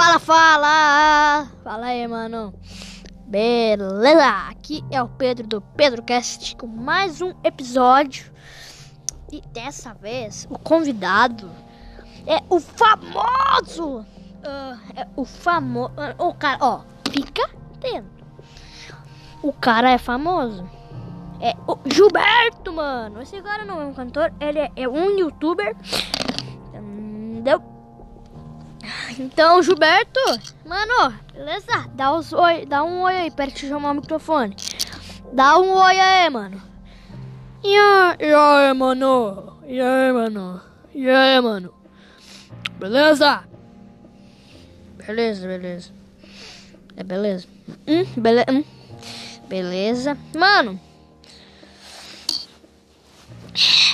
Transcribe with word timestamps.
Fala, 0.00 0.18
fala! 0.18 1.48
Fala 1.62 1.86
aí, 1.88 2.08
mano. 2.08 2.54
Beleza? 3.26 4.48
Aqui 4.48 4.82
é 4.90 5.02
o 5.02 5.06
Pedro 5.06 5.46
do 5.46 5.60
PedroCast 5.60 6.56
com 6.56 6.66
mais 6.66 7.20
um 7.20 7.34
episódio. 7.44 8.32
E 9.30 9.42
dessa 9.52 9.92
vez 9.92 10.48
o 10.48 10.58
convidado 10.58 11.50
é 12.26 12.42
o 12.48 12.58
famoso. 12.58 13.98
Uh, 13.98 14.80
é 14.96 15.06
o 15.16 15.26
famoso. 15.26 15.92
Uh, 15.92 16.28
o 16.28 16.32
cara, 16.32 16.56
ó, 16.62 16.80
fica 17.10 17.50
atento. 17.74 18.24
O 19.42 19.52
cara 19.52 19.90
é 19.90 19.98
famoso. 19.98 20.66
É 21.42 21.54
o 21.66 21.78
Gilberto, 21.84 22.72
mano. 22.72 23.20
Esse 23.20 23.42
cara 23.42 23.66
não 23.66 23.82
é 23.82 23.84
um 23.84 23.92
cantor, 23.92 24.32
ele 24.40 24.60
é, 24.60 24.72
é 24.76 24.88
um 24.88 25.10
youtuber. 25.10 25.76
Entendeu? 26.72 27.79
Então, 29.18 29.62
Gilberto, 29.62 30.20
mano, 30.64 31.14
beleza? 31.32 31.88
Dá, 31.94 32.12
os 32.12 32.32
oi, 32.32 32.64
dá 32.64 32.82
um 32.82 33.02
oi 33.02 33.16
aí, 33.16 33.30
pera 33.30 33.50
te 33.50 33.68
chamar 33.68 33.90
o 33.90 33.94
microfone. 33.94 34.56
Dá 35.32 35.58
um 35.58 35.74
oi 35.74 36.00
aí, 36.00 36.30
mano. 36.30 36.62
E 37.62 37.76
aí, 37.76 38.72
mano? 38.74 39.58
E 39.66 39.80
aí, 39.80 40.12
mano? 40.12 40.60
E 40.94 41.08
aí, 41.08 41.40
mano? 41.40 41.74
Beleza? 42.78 43.44
Beleza, 45.06 45.46
beleza. 45.46 45.92
É 46.96 47.02
beleza. 47.02 47.46
Hum, 47.86 48.04
bele 48.16 48.44
hum. 48.50 48.64
Beleza. 49.48 50.16
Mano. 50.34 50.80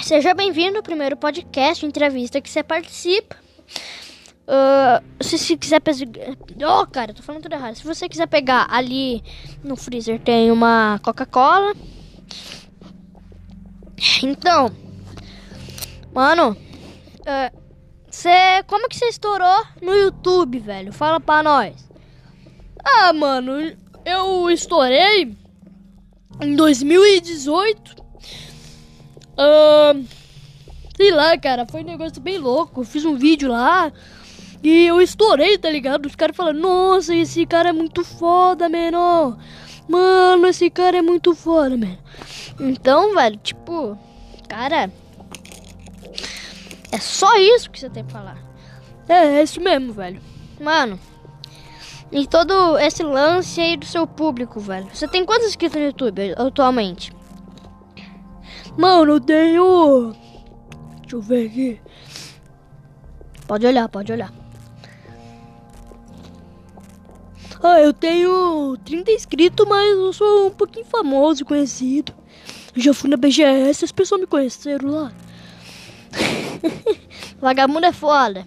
Seja 0.02 0.34
bem-vindo 0.34 0.76
ao 0.76 0.82
primeiro 0.82 1.16
podcast, 1.16 1.84
entrevista 1.84 2.40
que 2.40 2.48
você 2.48 2.62
participa. 2.62 3.45
Uh, 4.46 5.02
se 5.20 5.36
você 5.38 5.56
quiser 5.56 5.80
pegar. 5.80 6.00
Oh, 6.68 6.86
cara, 6.86 7.12
tô 7.12 7.22
falando 7.22 7.42
tudo 7.42 7.54
errado. 7.54 7.74
Se 7.74 7.84
você 7.84 8.08
quiser 8.08 8.28
pegar 8.28 8.66
ali 8.70 9.22
no 9.62 9.76
freezer, 9.76 10.20
tem 10.20 10.52
uma 10.52 11.00
Coca-Cola. 11.02 11.74
Então, 14.22 14.70
mano, 16.14 16.50
uh, 16.52 17.62
cê, 18.10 18.62
como 18.66 18.88
que 18.88 18.96
você 18.96 19.06
estourou 19.06 19.64
no 19.82 19.92
YouTube, 19.94 20.58
velho? 20.60 20.92
Fala 20.92 21.18
pra 21.18 21.42
nós. 21.42 21.74
Ah, 22.84 23.12
mano, 23.12 23.76
eu 24.04 24.50
estourei 24.50 25.34
em 26.40 26.54
2018. 26.54 27.96
Uh, 29.38 30.06
sei 30.96 31.10
lá, 31.10 31.36
cara, 31.36 31.66
foi 31.66 31.82
um 31.82 31.86
negócio 31.86 32.20
bem 32.20 32.38
louco. 32.38 32.82
Eu 32.82 32.84
fiz 32.84 33.04
um 33.04 33.16
vídeo 33.16 33.50
lá. 33.50 33.92
E 34.66 34.88
eu 34.88 35.00
estourei, 35.00 35.56
tá 35.56 35.70
ligado? 35.70 36.06
Os 36.06 36.16
caras 36.16 36.36
falando, 36.36 36.58
nossa, 36.58 37.14
esse 37.14 37.46
cara 37.46 37.68
é 37.68 37.72
muito 37.72 38.02
foda, 38.02 38.68
mano. 38.68 39.38
Mano, 39.88 40.46
esse 40.48 40.68
cara 40.70 40.96
é 40.96 41.02
muito 41.02 41.36
foda, 41.36 41.76
mano. 41.76 41.96
Então, 42.58 43.14
velho, 43.14 43.36
tipo, 43.36 43.96
cara. 44.48 44.90
É 46.90 46.98
só 46.98 47.36
isso 47.38 47.70
que 47.70 47.78
você 47.78 47.88
tem 47.88 48.02
pra 48.02 48.18
falar. 48.18 48.38
É, 49.08 49.38
é 49.38 49.42
isso 49.44 49.60
mesmo, 49.60 49.92
velho. 49.92 50.20
Mano. 50.60 50.98
E 52.10 52.26
todo 52.26 52.76
esse 52.76 53.04
lance 53.04 53.60
aí 53.60 53.76
do 53.76 53.86
seu 53.86 54.04
público, 54.04 54.58
velho. 54.58 54.88
Você 54.92 55.06
tem 55.06 55.24
quantos 55.24 55.46
inscritos 55.46 55.78
no 55.78 55.86
YouTube 55.86 56.34
atualmente? 56.36 57.12
Mano, 58.76 59.12
eu 59.12 59.20
tenho. 59.20 60.12
Deixa 61.02 61.14
eu 61.14 61.22
ver 61.22 61.46
aqui. 61.46 61.80
Pode 63.46 63.64
olhar, 63.64 63.88
pode 63.88 64.10
olhar. 64.10 64.45
Ah, 67.68 67.80
eu 67.80 67.92
tenho 67.92 68.78
30 68.84 69.10
inscritos, 69.10 69.66
mas 69.66 69.90
eu 69.90 70.12
sou 70.12 70.46
um 70.46 70.50
pouquinho 70.50 70.86
famoso, 70.86 71.44
conhecido. 71.44 72.14
Eu 72.76 72.80
já 72.80 72.94
fui 72.94 73.10
na 73.10 73.16
BGS, 73.16 73.84
as 73.84 73.90
pessoas 73.90 74.20
me 74.20 74.26
conheceram 74.26 74.88
lá. 74.88 75.12
Vagabundo 77.40 77.84
é 77.84 77.92
foda. 77.92 78.46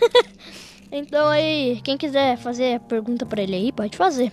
então 0.92 1.28
aí, 1.28 1.80
quem 1.82 1.98
quiser 1.98 2.38
fazer 2.38 2.78
pergunta 2.82 3.26
pra 3.26 3.42
ele 3.42 3.56
aí, 3.56 3.72
pode 3.72 3.96
fazer. 3.96 4.32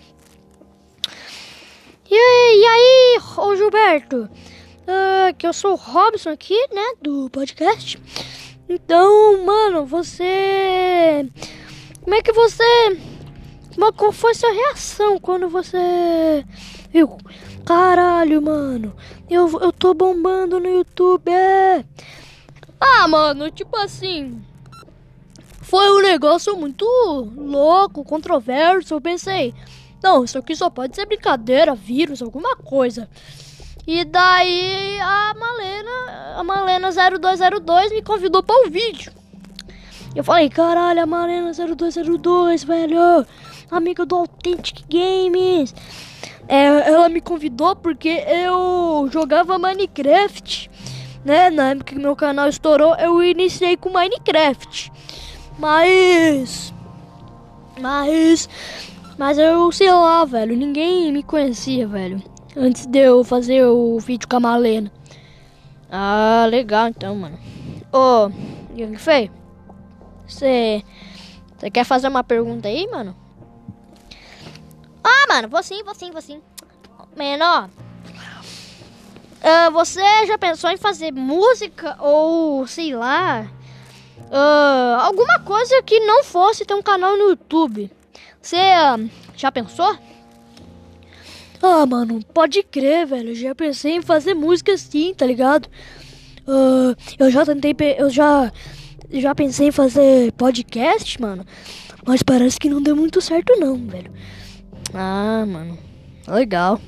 E 2.08 2.16
aí, 2.16 2.62
e 2.62 2.66
aí 2.68 3.22
ô 3.36 3.56
Gilberto? 3.56 4.30
Uh, 4.84 5.34
que 5.40 5.48
eu 5.48 5.54
sou 5.54 5.72
o 5.72 5.76
Robson 5.76 6.30
aqui, 6.30 6.68
né, 6.72 6.94
do 7.02 7.32
podcast. 7.32 8.00
Então, 8.70 9.44
mano, 9.44 9.88
você. 9.88 11.28
Como 12.04 12.14
é 12.14 12.22
que 12.22 12.32
você 12.32 12.64
mas 13.80 13.96
qual 13.96 14.12
foi 14.12 14.34
sua 14.36 14.52
reação 14.52 15.18
quando 15.18 15.48
você 15.48 16.46
viu? 16.92 17.18
Caralho, 17.66 18.42
mano, 18.42 18.94
eu, 19.30 19.48
eu 19.62 19.72
tô 19.72 19.94
bombando 19.94 20.60
no 20.60 20.68
YouTube. 20.68 21.32
É. 21.32 21.86
Ah, 22.80 23.08
mano, 23.08 23.50
tipo 23.50 23.78
assim. 23.78 24.44
Foi 25.62 25.90
um 25.92 26.02
negócio 26.02 26.58
muito 26.58 26.86
louco, 27.38 28.04
controverso. 28.04 28.96
Eu 28.96 29.02
pensei, 29.02 29.54
não, 30.04 30.26
isso 30.26 30.38
aqui 30.38 30.56
só 30.56 30.70
pode 30.70 30.96
ser 30.96 31.06
brincadeira, 31.06 31.74
vírus, 31.74 32.22
alguma 32.22 32.58
coisa. 32.58 33.08
E 33.88 34.04
daí 34.04 35.00
a 35.00 35.34
Malena, 35.40 36.36
a 36.36 36.44
Malena 36.44 36.90
0202 36.92 37.92
me 37.92 38.02
convidou 38.02 38.44
para 38.44 38.68
o 38.68 38.70
vídeo. 38.70 39.14
Eu 40.14 40.24
falei, 40.24 40.50
caralho, 40.50 41.02
a 41.02 41.06
Malena 41.06 41.52
0202, 41.54 42.64
velho 42.64 43.26
amiga 43.78 44.06
do 44.06 44.16
Authentic 44.16 44.84
Games. 44.90 45.74
É, 46.48 46.66
ela 46.66 47.10
me 47.10 47.22
convidou 47.22 47.76
porque 47.76 48.10
eu 48.10 49.08
jogava 49.12 49.60
Minecraft, 49.60 50.70
né? 51.24 51.50
Na 51.50 51.70
época 51.70 51.94
que 51.94 52.00
meu 52.00 52.16
canal 52.16 52.50
estourou, 52.50 52.96
eu 52.96 53.22
iniciei 53.22 53.78
com 53.78 53.90
Minecraft. 53.90 54.92
Mas. 55.60 56.74
Mas. 57.80 58.50
Mas 59.18 59.38
eu 59.38 59.72
sei 59.72 59.92
lá, 59.92 60.26
velho. 60.26 60.56
Ninguém 60.56 61.12
me 61.12 61.22
conhecia, 61.22 61.88
velho. 61.88 62.22
Antes 62.56 62.86
de 62.86 63.00
eu 63.00 63.24
fazer 63.24 63.66
o 63.66 64.00
vídeo 64.00 64.28
com 64.28 64.38
a 64.38 64.40
Malena. 64.40 64.92
Ah, 65.92 66.48
legal 66.50 66.88
então, 66.88 67.16
mano. 67.16 67.38
Ô, 67.92 68.26
oh, 68.28 68.32
que 68.76 68.98
foi? 68.98 69.30
Você. 70.28 70.84
Você 71.58 71.70
quer 71.70 71.84
fazer 71.84 72.08
uma 72.08 72.24
pergunta 72.24 72.70
aí, 72.70 72.88
mano? 72.88 73.16
Ah, 75.04 75.26
mano, 75.28 75.48
vou 75.48 75.62
sim, 75.64 75.84
vou 75.84 75.96
sim, 75.96 76.12
vou 76.12 76.22
sim. 76.22 76.42
Menor. 77.16 77.70
Uh, 79.40 79.72
você 79.72 80.02
já 80.28 80.38
pensou 80.38 80.70
em 80.70 80.78
fazer 80.78 81.14
música 81.14 81.96
ou 82.02 82.68
sei 82.68 82.94
lá? 82.94 83.48
Uh, 84.30 85.00
alguma 85.00 85.40
coisa 85.40 85.82
que 85.82 86.00
não 86.02 86.24
fosse 86.24 86.66
ter 86.66 86.74
um 86.74 86.82
canal 86.82 87.18
no 87.18 87.30
YouTube. 87.30 87.90
Você 88.42 88.58
uh, 88.58 89.10
já 89.36 89.52
pensou? 89.52 89.98
Ah, 91.62 91.86
mano, 91.86 92.24
pode 92.34 92.64
crer, 92.64 93.06
velho. 93.08 93.34
Já 93.36 93.56
pensei 93.56 93.96
em 93.96 94.02
fazer 94.02 94.34
música 94.34 94.78
sim, 94.78 95.14
tá 95.14 95.26
ligado? 95.26 95.68
Uh, 96.48 96.96
eu 97.18 97.30
já 97.30 97.46
tentei, 97.46 97.76
eu 97.98 98.10
já, 98.10 98.52
já 99.12 99.36
pensei 99.36 99.68
em 99.68 99.72
fazer 99.72 100.32
podcast, 100.34 101.20
mano. 101.22 101.46
Mas 102.06 102.24
parece 102.24 102.60
que 102.60 102.70
não 102.70 102.82
deu 102.82 102.96
muito 102.96 103.22
certo 103.22 103.56
não, 103.58 103.76
velho. 103.76 104.12
Ah, 104.94 105.46
mano. 105.46 105.78
Legal. 106.28 106.80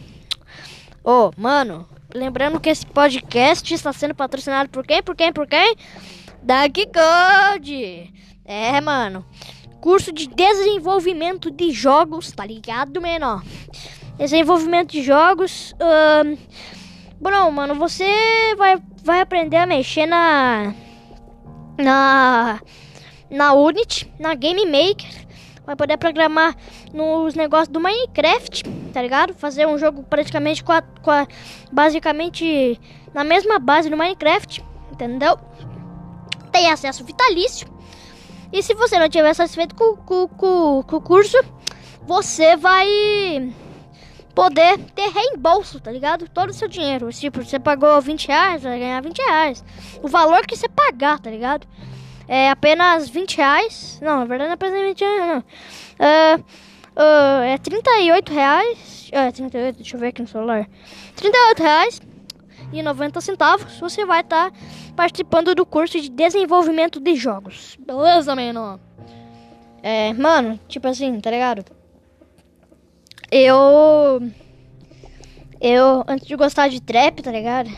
Ô, 1.03 1.11
oh, 1.11 1.31
mano, 1.37 1.87
lembrando 2.13 2.59
que 2.59 2.69
esse 2.69 2.85
podcast 2.85 3.73
está 3.73 3.93
sendo 3.93 4.15
patrocinado 4.15 4.69
por 4.69 4.85
quem? 4.85 5.01
Por 5.01 5.15
quem? 5.15 5.33
Por 5.33 5.47
quem? 5.47 5.75
Da 6.41 6.63
Code. 6.69 8.13
É, 8.45 8.81
mano. 8.81 9.25
Curso 9.79 10.11
de 10.11 10.27
desenvolvimento 10.27 11.49
de 11.49 11.71
jogos, 11.71 12.31
tá 12.31 12.45
ligado, 12.45 13.01
menor? 13.01 13.43
Desenvolvimento 14.17 14.91
de 14.91 15.01
jogos. 15.01 15.73
Uh, 15.73 16.37
bom, 17.19 17.51
mano, 17.51 17.75
você 17.75 18.05
vai, 18.57 18.77
vai 19.03 19.21
aprender 19.21 19.57
a 19.57 19.65
mexer 19.65 20.05
na. 20.05 20.73
Na. 21.77 22.61
Na 23.29 23.53
Unity, 23.53 24.11
na 24.19 24.35
Game 24.35 24.65
Maker 24.65 25.21
vai 25.65 25.75
poder 25.75 25.97
programar 25.97 26.55
nos 26.93 27.35
negócios 27.35 27.67
do 27.67 27.79
Minecraft, 27.79 28.63
tá 28.93 29.01
ligado? 29.01 29.33
Fazer 29.33 29.67
um 29.67 29.77
jogo 29.77 30.03
praticamente 30.03 30.63
com 30.63 30.71
a, 30.71 30.81
com 30.81 31.11
a, 31.11 31.27
basicamente 31.71 32.79
na 33.13 33.23
mesma 33.23 33.59
base 33.59 33.89
do 33.89 33.97
Minecraft, 33.97 34.63
entendeu? 34.91 35.37
Tem 36.51 36.69
acesso 36.69 37.03
vitalício. 37.03 37.67
E 38.51 38.61
se 38.61 38.73
você 38.73 38.99
não 38.99 39.07
tiver 39.07 39.33
satisfeito 39.33 39.75
com, 39.75 39.95
com, 39.95 40.27
com, 40.27 40.83
com 40.83 40.95
o 40.95 41.01
curso, 41.01 41.37
você 42.01 42.57
vai 42.57 42.87
poder 44.35 44.77
ter 44.95 45.09
reembolso, 45.09 45.79
tá 45.79 45.91
ligado? 45.91 46.27
Todo 46.27 46.49
o 46.49 46.53
seu 46.53 46.67
dinheiro. 46.67 47.09
Tipo, 47.11 47.43
você 47.43 47.59
pagou 47.59 48.01
20 48.01 48.27
reais, 48.27 48.63
vai 48.63 48.79
ganhar 48.79 49.01
20 49.01 49.17
reais. 49.19 49.63
O 50.01 50.07
valor 50.07 50.45
que 50.45 50.55
você 50.55 50.67
pagar, 50.67 51.19
tá 51.19 51.29
ligado? 51.29 51.67
É 52.31 52.49
apenas 52.49 53.09
20 53.09 53.35
reais. 53.35 53.99
Não, 54.01 54.19
na 54.19 54.25
verdade 54.25 54.45
não 54.45 54.51
é 54.51 54.53
apenas 54.53 54.81
20 54.81 55.01
reais, 55.01 55.27
não. 55.27 56.07
É, 56.07 56.35
uh, 56.35 57.43
é 57.43 57.57
38 57.57 58.33
reais. 58.33 59.09
É, 59.11 59.29
38, 59.29 59.75
deixa 59.75 59.97
eu 59.97 59.99
ver 59.99 60.07
aqui 60.07 60.21
no 60.21 60.27
celular. 60.29 60.65
38 61.17 61.61
reais 61.61 62.01
e 62.71 62.81
90 62.81 63.19
centavos. 63.19 63.77
Você 63.81 64.05
vai 64.05 64.21
estar 64.21 64.49
tá 64.49 64.57
participando 64.95 65.53
do 65.53 65.65
curso 65.65 65.99
de 65.99 66.07
desenvolvimento 66.07 67.01
de 67.01 67.15
jogos. 67.15 67.77
Beleza, 67.85 68.33
mano? 68.33 68.79
É, 69.83 70.13
mano, 70.13 70.57
tipo 70.69 70.87
assim, 70.87 71.19
tá 71.19 71.29
ligado? 71.29 71.65
Eu. 73.29 74.31
Eu, 75.59 76.05
antes 76.07 76.25
de 76.25 76.35
gostar 76.37 76.69
de 76.69 76.81
trap, 76.81 77.21
tá 77.21 77.31
ligado? 77.31 77.69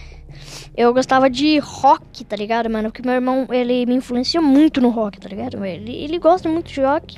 Eu 0.76 0.94
gostava 0.94 1.30
de 1.30 1.60
rock, 1.60 2.24
tá 2.26 2.36
ligado, 2.36 2.70
mano? 2.70 2.92
Porque 2.92 3.08
meu 3.08 3.14
irmão, 3.14 3.48
ele 3.52 3.86
me 3.86 3.96
influenciou 3.96 4.44
muito 4.44 4.82
no 4.82 4.90
rock, 4.90 5.20
tá 5.20 5.30
ligado? 5.30 5.64
Ele, 5.64 5.92
ele 5.92 6.18
gosta 6.18 6.50
muito 6.50 6.72
de 6.72 6.82
rock. 6.82 7.18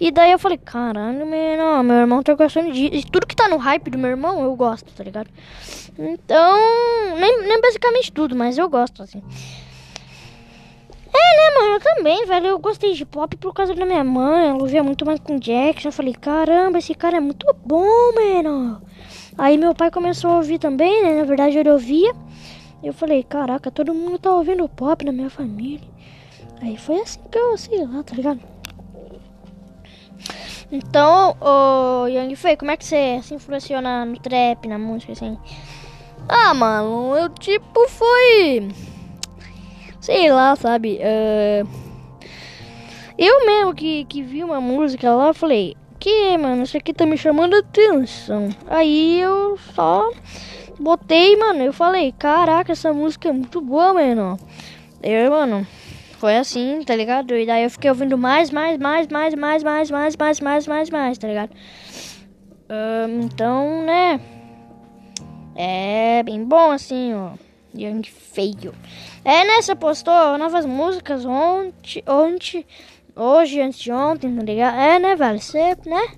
E 0.00 0.10
daí 0.10 0.32
eu 0.32 0.38
falei, 0.38 0.56
caralho, 0.56 1.26
meu, 1.26 1.84
meu 1.84 1.96
irmão 1.96 2.22
tá 2.22 2.32
gostando 2.34 2.72
de. 2.72 2.86
E 2.86 3.04
tudo 3.04 3.26
que 3.26 3.36
tá 3.36 3.48
no 3.48 3.58
hype 3.58 3.90
do 3.90 3.98
meu 3.98 4.08
irmão, 4.08 4.42
eu 4.42 4.56
gosto, 4.56 4.90
tá 4.94 5.04
ligado? 5.04 5.28
Então, 5.98 6.56
nem, 7.18 7.42
nem 7.42 7.60
basicamente 7.60 8.10
tudo, 8.10 8.34
mas 8.34 8.56
eu 8.56 8.66
gosto, 8.66 9.02
assim. 9.02 9.22
É, 11.12 11.36
né, 11.36 11.60
mano? 11.60 11.74
Eu 11.74 11.80
também, 11.80 12.24
velho. 12.24 12.46
Eu 12.46 12.58
gostei 12.58 12.94
de 12.94 13.04
pop 13.04 13.36
por 13.36 13.52
causa 13.52 13.74
da 13.74 13.84
minha 13.84 14.02
mãe. 14.02 14.48
Ela 14.48 14.58
ouvia 14.58 14.82
muito 14.82 15.04
mais 15.04 15.20
com 15.20 15.38
Jackson. 15.38 15.88
Eu 15.88 15.92
falei, 15.92 16.14
caramba, 16.14 16.78
esse 16.78 16.94
cara 16.94 17.18
é 17.18 17.20
muito 17.20 17.46
bom, 17.64 18.12
mano. 18.14 18.80
Aí 19.36 19.58
meu 19.58 19.74
pai 19.74 19.90
começou 19.90 20.30
a 20.30 20.36
ouvir 20.36 20.58
também, 20.58 21.02
né? 21.02 21.16
Na 21.16 21.24
verdade, 21.24 21.58
ele 21.58 21.70
ouvia. 21.70 22.14
Eu 22.82 22.92
falei, 22.92 23.22
caraca, 23.22 23.70
todo 23.70 23.94
mundo 23.94 24.18
tá 24.18 24.34
ouvindo 24.34 24.68
pop 24.68 25.04
na 25.04 25.12
minha 25.12 25.30
família. 25.30 25.86
Aí 26.62 26.76
foi 26.76 27.00
assim 27.00 27.20
que 27.30 27.38
eu, 27.38 27.56
sei 27.56 27.84
lá, 27.86 28.02
tá 28.02 28.14
ligado? 28.14 28.40
Então, 30.72 31.36
o 31.40 32.06
Young 32.06 32.34
Fei, 32.36 32.56
como 32.56 32.70
é 32.70 32.76
que 32.76 32.84
você 32.84 33.20
se 33.22 33.34
influenciou 33.34 33.80
na, 33.82 34.04
no 34.04 34.18
trap, 34.18 34.68
na 34.68 34.78
música, 34.78 35.12
assim? 35.12 35.36
Ah, 36.28 36.54
mano, 36.54 37.16
eu 37.16 37.28
tipo 37.28 37.88
foi. 37.88 38.68
Sei 40.00 40.30
lá, 40.30 40.54
sabe? 40.54 41.00
Uh, 41.00 41.68
eu 43.18 43.44
mesmo 43.44 43.74
que, 43.74 44.04
que 44.04 44.22
vi 44.22 44.44
uma 44.44 44.60
música 44.60 45.12
lá, 45.12 45.34
falei, 45.34 45.76
que, 45.98 46.38
mano, 46.38 46.62
isso 46.62 46.76
aqui 46.76 46.94
tá 46.94 47.04
me 47.04 47.18
chamando 47.18 47.56
atenção. 47.56 48.48
Aí 48.68 49.20
eu 49.20 49.58
só 49.74 50.10
botei, 50.80 51.36
mano, 51.36 51.62
eu 51.62 51.72
falei, 51.72 52.12
caraca, 52.18 52.72
essa 52.72 52.92
música 52.92 53.28
é 53.28 53.32
muito 53.32 53.60
boa, 53.60 53.92
mano. 53.92 54.38
Eu, 55.02 55.30
mano, 55.30 55.66
foi 56.18 56.36
assim, 56.36 56.82
tá 56.84 56.96
ligado? 56.96 57.36
E 57.36 57.46
daí 57.46 57.64
eu 57.64 57.70
fiquei 57.70 57.90
ouvindo 57.90 58.16
mais, 58.16 58.50
mais, 58.50 58.78
mais, 58.78 59.06
mais, 59.06 59.34
mais, 59.34 59.62
mais, 59.62 59.90
mais, 59.90 60.16
mais, 60.16 60.40
mais, 60.40 60.66
mais, 60.66 60.90
mais, 60.90 61.18
tá 61.18 61.28
ligado? 61.28 61.50
Um, 62.70 63.20
então, 63.22 63.82
né? 63.82 64.20
É 65.56 66.22
bem 66.22 66.44
bom 66.44 66.70
assim, 66.70 67.12
ó. 67.14 67.32
Young 67.74 68.02
Feio. 68.04 68.74
É, 69.24 69.44
né? 69.44 69.62
Você 69.62 69.74
postou 69.74 70.38
novas 70.38 70.64
músicas 70.66 71.24
ontem, 71.24 72.02
ontem, 72.06 72.66
hoje, 73.14 73.60
antes 73.60 73.78
de 73.78 73.92
ontem, 73.92 74.34
tá 74.34 74.42
ligado? 74.42 74.76
É, 74.76 74.98
né, 74.98 75.14
velho? 75.14 75.40
Você, 75.40 75.76
né? 75.86 76.08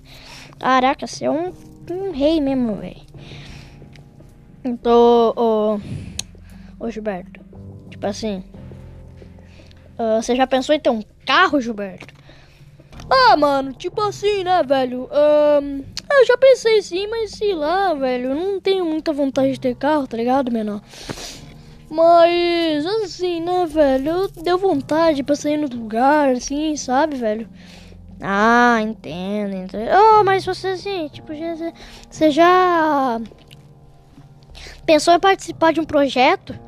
Caraca, 0.58 1.06
você 1.06 1.24
é 1.24 1.30
um, 1.30 1.52
um 1.90 2.10
rei 2.12 2.40
mesmo, 2.40 2.76
velho. 2.76 3.11
Então, 4.64 5.32
ô, 5.36 5.80
ô 6.78 6.90
Gilberto, 6.90 7.40
tipo 7.90 8.06
assim, 8.06 8.44
uh, 9.98 10.22
você 10.22 10.36
já 10.36 10.46
pensou 10.46 10.74
em 10.74 10.80
ter 10.80 10.90
um 10.90 11.02
carro, 11.26 11.60
Gilberto? 11.60 12.14
Ah, 13.10 13.36
mano, 13.36 13.72
tipo 13.72 14.00
assim, 14.00 14.44
né, 14.44 14.62
velho? 14.62 15.08
Eu 15.12 16.26
já 16.26 16.38
pensei 16.38 16.80
sim, 16.80 17.08
mas 17.08 17.32
sei 17.32 17.54
lá, 17.54 17.92
velho. 17.94 18.30
Eu 18.30 18.34
não 18.34 18.60
tenho 18.60 18.84
muita 18.84 19.12
vontade 19.12 19.52
de 19.52 19.60
ter 19.60 19.74
carro, 19.74 20.06
tá 20.06 20.16
ligado, 20.16 20.52
menor? 20.52 20.80
Mas, 21.90 22.86
assim, 22.86 23.40
né, 23.40 23.66
velho? 23.66 24.28
Deu 24.42 24.56
vontade 24.56 25.22
pra 25.22 25.34
sair 25.36 25.56
no 25.56 25.66
lugar, 25.68 26.30
assim, 26.30 26.74
sabe, 26.76 27.16
velho? 27.16 27.48
Ah, 28.20 28.78
entendo, 28.80 29.54
entendo. 29.56 29.90
Oh, 29.92 30.24
mas 30.24 30.44
você, 30.44 30.68
assim, 30.68 31.08
tipo, 31.08 31.32
você 32.08 32.30
já 32.30 33.20
pensou 34.86 35.14
em 35.14 35.20
participar 35.20 35.72
de 35.72 35.80
um 35.80 35.84
projeto? 35.84 36.58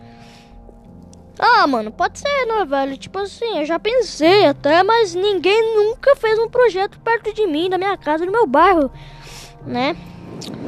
Ah, 1.38 1.66
mano, 1.66 1.90
pode 1.90 2.18
ser, 2.18 2.46
né, 2.46 2.64
velho? 2.64 2.96
Tipo 2.96 3.18
assim, 3.18 3.58
eu 3.58 3.66
já 3.66 3.78
pensei 3.78 4.46
até, 4.46 4.82
mas 4.82 5.14
ninguém 5.14 5.74
nunca 5.74 6.14
fez 6.16 6.38
um 6.38 6.48
projeto 6.48 6.98
perto 7.00 7.32
de 7.34 7.46
mim, 7.46 7.68
da 7.68 7.76
minha 7.76 7.96
casa, 7.96 8.24
do 8.24 8.30
meu 8.30 8.46
bairro, 8.46 8.90
né? 9.66 9.96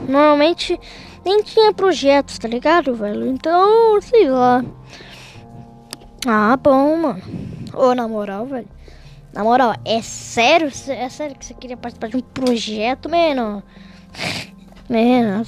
Normalmente 0.08 0.78
nem 1.25 1.43
tinha 1.43 1.72
projetos, 1.72 2.38
tá 2.38 2.48
ligado, 2.48 2.94
velho? 2.94 3.26
Então, 3.26 4.00
sei 4.00 4.28
lá. 4.28 4.64
Ah, 6.26 6.56
bom, 6.56 6.96
mano. 6.96 7.22
Ô, 7.72 7.94
na 7.94 8.08
moral, 8.08 8.46
velho. 8.46 8.69
Na 9.32 9.44
moral, 9.44 9.75
é 9.84 10.02
sério? 10.02 10.69
É 10.88 11.08
sério 11.08 11.37
que 11.37 11.44
você 11.44 11.54
queria 11.54 11.76
participar 11.76 12.08
de 12.08 12.16
um 12.16 12.20
projeto, 12.20 13.08
mano? 13.08 13.62
Mano, 14.88 15.44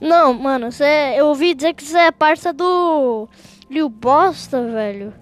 Não, 0.00 0.32
mano, 0.32 0.70
você, 0.70 1.14
eu 1.16 1.26
ouvi 1.26 1.54
dizer 1.54 1.74
que 1.74 1.82
você 1.82 1.98
é 1.98 2.12
parça 2.12 2.52
do 2.52 3.28
Lil 3.68 3.88
Bosta, 3.88 4.62
velho. 4.66 5.12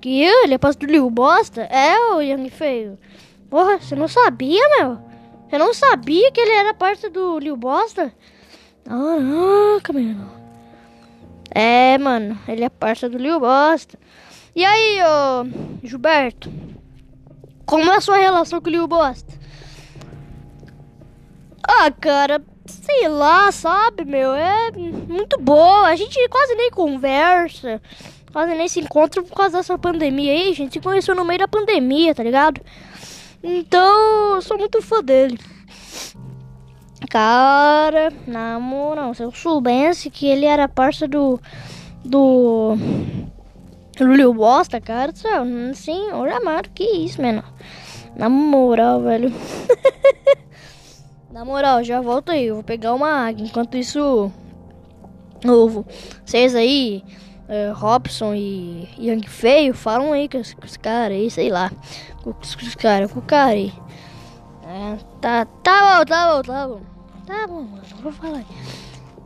Que 0.00 0.22
ele 0.22 0.54
é 0.54 0.58
parça 0.58 0.78
do 0.78 0.86
Lil 0.86 1.08
Bosta? 1.08 1.62
É, 1.62 1.96
o 2.14 2.20
Young 2.20 2.50
Feio. 2.50 2.98
Porra, 3.48 3.78
você 3.78 3.94
não 3.94 4.08
sabia, 4.08 4.60
meu? 4.78 4.98
Você 5.48 5.58
não 5.58 5.72
sabia 5.72 6.32
que 6.32 6.40
ele 6.40 6.50
era 6.50 6.74
parça 6.74 7.08
do 7.08 7.38
Lil 7.38 7.56
Bosta? 7.56 8.12
Caraca, 8.84 9.92
mano. 9.92 10.30
É, 11.50 11.96
mano, 11.98 12.36
ele 12.48 12.64
é 12.64 12.68
parça 12.68 13.08
do 13.08 13.16
Lil 13.16 13.38
Bosta. 13.38 13.96
E 14.56 14.64
aí, 14.64 14.98
ô 15.02 15.86
Gilberto? 15.86 16.52
Como 17.64 17.90
é 17.90 17.96
a 17.96 18.00
sua 18.00 18.16
relação 18.16 18.60
com 18.60 18.68
o 18.68 18.72
Lil 18.72 18.88
Bosta? 18.88 19.32
Ah, 21.62 21.90
cara, 21.90 22.42
sei 22.66 23.08
lá, 23.08 23.52
sabe, 23.52 24.04
meu? 24.04 24.34
É 24.34 24.70
muito 24.72 25.38
boa. 25.38 25.88
A 25.88 25.96
gente 25.96 26.16
quase 26.28 26.54
nem 26.54 26.70
conversa, 26.70 27.80
quase 28.32 28.54
nem 28.54 28.68
se 28.68 28.80
encontra 28.80 29.22
por 29.22 29.34
causa 29.34 29.58
dessa 29.58 29.78
pandemia 29.78 30.32
aí. 30.32 30.50
A 30.50 30.54
gente 30.54 30.74
se 30.74 30.80
conheceu 30.80 31.14
no 31.14 31.24
meio 31.24 31.40
da 31.40 31.48
pandemia, 31.48 32.14
tá 32.14 32.22
ligado? 32.22 32.60
Então, 33.42 34.36
eu 34.36 34.42
sou 34.42 34.56
muito 34.58 34.80
fã 34.80 35.02
dele. 35.02 35.38
Cara, 37.10 38.12
na 38.26 38.58
moral, 38.58 39.14
se 39.14 39.22
eu 39.22 39.30
soubesse 39.30 40.10
que 40.10 40.26
ele 40.26 40.46
era 40.46 40.68
parça 40.68 41.06
do. 41.06 41.38
do. 42.04 42.76
Lil 44.00 44.34
Bosta, 44.34 44.80
cara 44.80 45.12
do 45.12 45.18
céu. 45.18 45.44
Sim, 45.74 46.08
eu 46.08 46.36
amado, 46.36 46.70
que 46.74 46.82
isso, 46.82 47.22
mano. 47.22 47.44
Na 48.16 48.28
moral, 48.28 49.02
velho. 49.02 49.32
na 51.34 51.44
moral, 51.44 51.82
já 51.82 52.00
volto 52.00 52.30
aí. 52.30 52.46
Eu 52.46 52.54
vou 52.54 52.64
pegar 52.64 52.94
uma 52.94 53.08
água. 53.08 53.44
Enquanto 53.44 53.76
isso. 53.76 54.30
Novo. 55.44 55.84
Vocês 56.24 56.54
aí. 56.54 57.02
Uh, 57.46 57.74
Robson 57.74 58.32
e 58.34 58.88
Young 58.98 59.28
Feio 59.28 59.74
falam 59.74 60.14
aí 60.14 60.30
com 60.30 60.38
os, 60.38 60.56
os 60.64 60.76
caras 60.78 61.18
aí, 61.18 61.30
sei 61.30 61.50
lá. 61.50 61.70
Com 62.22 62.32
os, 62.40 62.54
os 62.54 62.74
caras, 62.76 63.12
com 63.12 63.18
o 63.18 63.22
cara 63.22 63.50
aí. 63.50 63.72
É, 64.66 64.96
tá, 65.20 65.44
tá 65.44 65.98
bom, 65.98 66.04
tá 66.06 66.32
bom, 66.32 66.42
tá 66.42 66.68
bom. 66.68 66.80
Tá 67.26 67.46
bom, 67.46 67.62
mano, 67.62 67.82
vou 68.02 68.12
falar. 68.12 68.44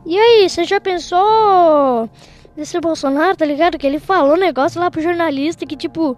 E 0.05 0.17
aí, 0.17 0.49
você 0.49 0.65
já 0.65 0.81
pensou 0.81 2.09
nesse 2.57 2.77
Bolsonaro, 2.81 3.37
tá 3.37 3.45
ligado? 3.45 3.77
Que 3.77 3.87
ele 3.87 3.99
falou 3.99 4.33
um 4.33 4.39
negócio 4.39 4.81
lá 4.81 4.91
pro 4.91 5.01
jornalista 5.01 5.65
que, 5.65 5.77
tipo, 5.77 6.17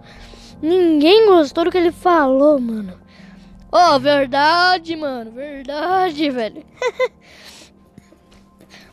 ninguém 0.60 1.28
gostou 1.28 1.64
do 1.64 1.70
que 1.70 1.78
ele 1.78 1.92
falou, 1.92 2.58
mano. 2.58 3.01
Ó, 3.74 3.96
oh, 3.96 3.98
verdade, 3.98 4.94
mano, 4.94 5.30
verdade, 5.30 6.28
velho. 6.28 6.62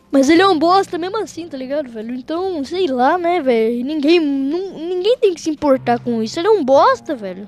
Mas 0.09 0.29
ele 0.29 0.41
é 0.41 0.47
um 0.47 0.57
bosta 0.57 0.97
mesmo 0.97 1.17
assim, 1.17 1.49
tá 1.49 1.57
ligado, 1.57 1.89
velho? 1.89 2.15
Então, 2.15 2.63
sei 2.63 2.87
lá, 2.87 3.17
né, 3.17 3.41
velho? 3.41 3.85
Ninguém, 3.85 4.21
ninguém 4.21 5.17
tem 5.17 5.33
que 5.33 5.41
se 5.41 5.49
importar 5.49 5.99
com 5.99 6.23
isso. 6.23 6.39
Ele 6.39 6.47
é 6.47 6.51
um 6.51 6.63
bosta, 6.63 7.13
velho. 7.13 7.47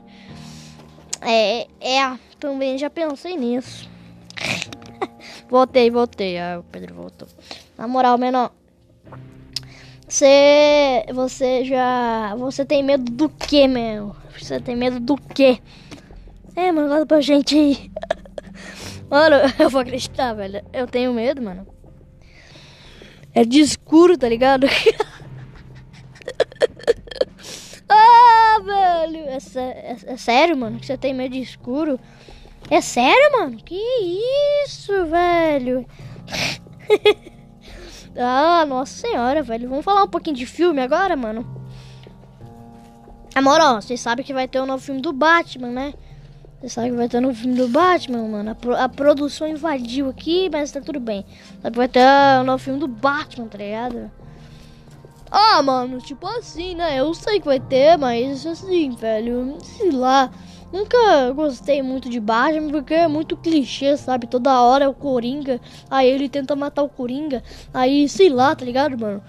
É, 1.22 1.68
é, 1.80 2.18
também 2.38 2.78
já 2.78 2.90
pensei 2.90 3.38
nisso. 3.38 3.90
Voltei, 5.50 5.90
voltei. 5.90 6.40
Ah, 6.40 6.60
o 6.60 6.64
Pedro 6.64 6.96
voltou. 6.96 7.28
Na 7.78 7.88
moral, 7.88 8.18
menor. 8.18 8.52
Você. 10.08 11.06
Você 11.14 11.66
já. 11.66 12.36
Você 12.38 12.64
tem 12.64 12.82
medo 12.82 13.12
do 13.12 13.28
que, 13.28 13.68
meu? 13.68 14.16
Você 14.38 14.62
tem 14.62 14.78
medo 14.78 15.00
do 15.00 15.18
que? 15.18 15.62
É, 16.56 16.72
mano, 16.72 16.90
conta 16.90 17.06
pra 17.06 17.22
gente 17.22 17.56
aí. 17.56 17.92
Mano, 19.10 19.36
eu 19.60 19.70
vou 19.70 19.82
acreditar, 19.82 20.34
velho. 20.34 20.64
Eu 20.72 20.88
tenho 20.88 21.14
medo, 21.14 21.42
mano. 21.42 21.68
É 23.34 23.44
de 23.44 23.60
escuro, 23.60 24.18
tá 24.18 24.30
ligado? 24.30 24.66
ah, 27.90 28.58
velho. 28.64 29.26
velho. 29.26 29.30
É, 29.30 29.38
é, 29.60 29.98
é, 30.14 30.18
sério, 30.18 30.58
mano, 30.58 30.80
que 30.80 30.86
você 30.86 30.98
tem 30.98 31.14
medo 31.14 31.34
de 31.34 31.42
escuro? 31.42 32.00
É 32.70 32.80
sério, 32.80 33.40
mano? 33.40 33.58
Que 33.58 33.76
isso, 34.66 35.06
velho? 35.06 35.86
ah, 38.16 38.66
nossa 38.66 39.08
senhora, 39.08 39.44
velho. 39.44 39.68
Vamos 39.70 39.84
falar 39.86 40.04
um 40.04 40.10
pouquinho 40.10 40.36
de 40.36 40.46
filme 40.46 40.82
agora, 40.82 41.16
mano? 41.16 41.60
Amor, 43.34 43.60
ó, 43.62 43.76
vocês 43.82 44.00
sabem 44.00 44.26
que 44.26 44.34
vai 44.34 44.48
ter 44.48 44.60
o 44.60 44.64
um 44.64 44.66
novo 44.66 44.84
filme 44.84 45.02
do 45.02 45.14
Batman, 45.14 45.70
né? 45.70 45.94
Você 46.62 46.70
sabe 46.70 46.92
que 46.92 46.96
vai 46.96 47.10
ter 47.10 47.20
no 47.20 47.34
filme 47.34 47.56
do 47.56 47.68
Batman, 47.68 48.28
mano. 48.28 48.52
A, 48.52 48.56
pro, 48.56 48.76
a, 48.76 48.88
produção 48.88 49.48
invadiu 49.48 50.08
aqui, 50.08 50.48
mas 50.48 50.72
tá 50.72 50.80
tudo 50.80 51.00
bem. 51.00 51.26
Sabe 51.60 51.72
que 51.72 51.78
vai 51.78 51.88
ter 51.88 52.06
o 52.40 52.44
novo 52.44 52.64
filme 52.64 52.80
do 52.80 52.88
Batman, 52.88 53.48
tá 53.48 53.58
ligado? 53.58 54.12
Ah, 55.32 55.64
mano, 55.64 55.98
tipo 56.00 56.28
assim, 56.28 56.76
né? 56.76 57.00
Eu 57.00 57.16
sei 57.16 57.40
que 57.40 57.48
vai 57.48 57.60
ter, 57.60 57.98
mas 57.98 58.46
assim, 58.46 58.92
velho, 58.92 59.58
sei 59.64 59.90
lá. 59.90 60.30
Nunca 60.72 61.32
gostei 61.32 61.82
muito 61.82 62.08
de 62.08 62.20
Batman 62.20 62.70
porque 62.70 62.94
é 62.94 63.08
muito 63.08 63.36
clichê, 63.36 63.98
sabe? 63.98 64.28
Toda 64.28 64.62
hora 64.62 64.86
é 64.86 64.88
o 64.88 64.94
Coringa, 64.94 65.60
aí 65.90 66.08
ele 66.08 66.30
tenta 66.30 66.56
matar 66.56 66.84
o 66.84 66.90
Coringa, 66.90 67.44
aí 67.74 68.08
sei 68.08 68.30
lá, 68.30 68.56
tá 68.56 68.64
ligado, 68.64 68.98
mano? 69.00 69.22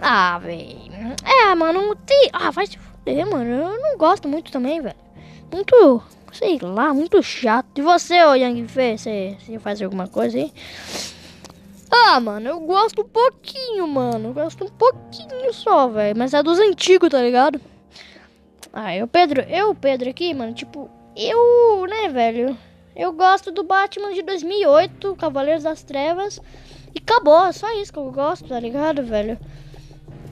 Ah, 0.00 0.38
velho. 0.38 0.78
É, 1.24 1.54
mano, 1.56 1.96
tem. 1.96 2.30
Ah, 2.32 2.52
vai 2.52 2.66
se 2.68 2.78
fuder, 2.78 3.26
mano. 3.26 3.50
Eu 3.50 3.80
não 3.80 3.98
gosto 3.98 4.28
muito 4.28 4.52
também, 4.52 4.80
velho 4.80 5.07
muito, 5.52 6.02
sei 6.32 6.58
lá, 6.60 6.92
muito 6.92 7.22
chato. 7.22 7.78
E 7.78 7.82
você, 7.82 8.24
ô 8.24 8.34
Yang 8.34 8.68
Fei, 8.68 8.98
você, 8.98 9.36
você 9.40 9.58
faz 9.58 9.82
alguma 9.82 10.06
coisa 10.06 10.36
aí? 10.36 10.52
Ah, 11.90 12.20
mano, 12.20 12.48
eu 12.48 12.60
gosto 12.60 13.02
um 13.02 13.08
pouquinho, 13.08 13.86
mano. 13.86 14.28
Eu 14.28 14.34
gosto 14.34 14.64
um 14.64 14.68
pouquinho 14.68 15.52
só, 15.52 15.88
velho. 15.88 16.16
Mas 16.16 16.34
é 16.34 16.42
dos 16.42 16.58
antigos, 16.58 17.08
tá 17.08 17.20
ligado? 17.22 17.60
Ah, 18.72 18.94
eu, 18.94 19.08
Pedro, 19.08 19.40
eu, 19.42 19.74
Pedro 19.74 20.10
aqui, 20.10 20.34
mano, 20.34 20.52
tipo, 20.52 20.90
eu, 21.16 21.86
né, 21.86 22.08
velho? 22.08 22.56
Eu 22.94 23.12
gosto 23.12 23.50
do 23.50 23.62
Batman 23.62 24.12
de 24.12 24.22
2008, 24.22 25.16
Cavaleiros 25.16 25.62
das 25.62 25.82
Trevas. 25.82 26.40
E 26.94 26.98
acabou, 26.98 27.46
é 27.46 27.52
só 27.52 27.70
isso 27.80 27.92
que 27.92 27.98
eu 27.98 28.10
gosto, 28.12 28.48
tá 28.48 28.60
ligado, 28.60 29.02
velho? 29.02 29.38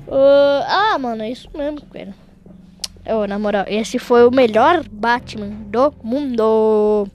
Uh, 0.07 0.63
ah, 0.67 0.99
mano, 0.99 1.23
é 1.23 1.31
isso 1.31 1.49
mesmo, 1.55 1.81
cara. 1.87 2.15
Oh, 3.09 3.27
na 3.27 3.39
moral, 3.39 3.65
esse 3.69 3.99
foi 3.99 4.27
o 4.27 4.31
melhor 4.31 4.83
Batman 4.89 5.49
do 5.69 5.95
mundo. 6.03 7.09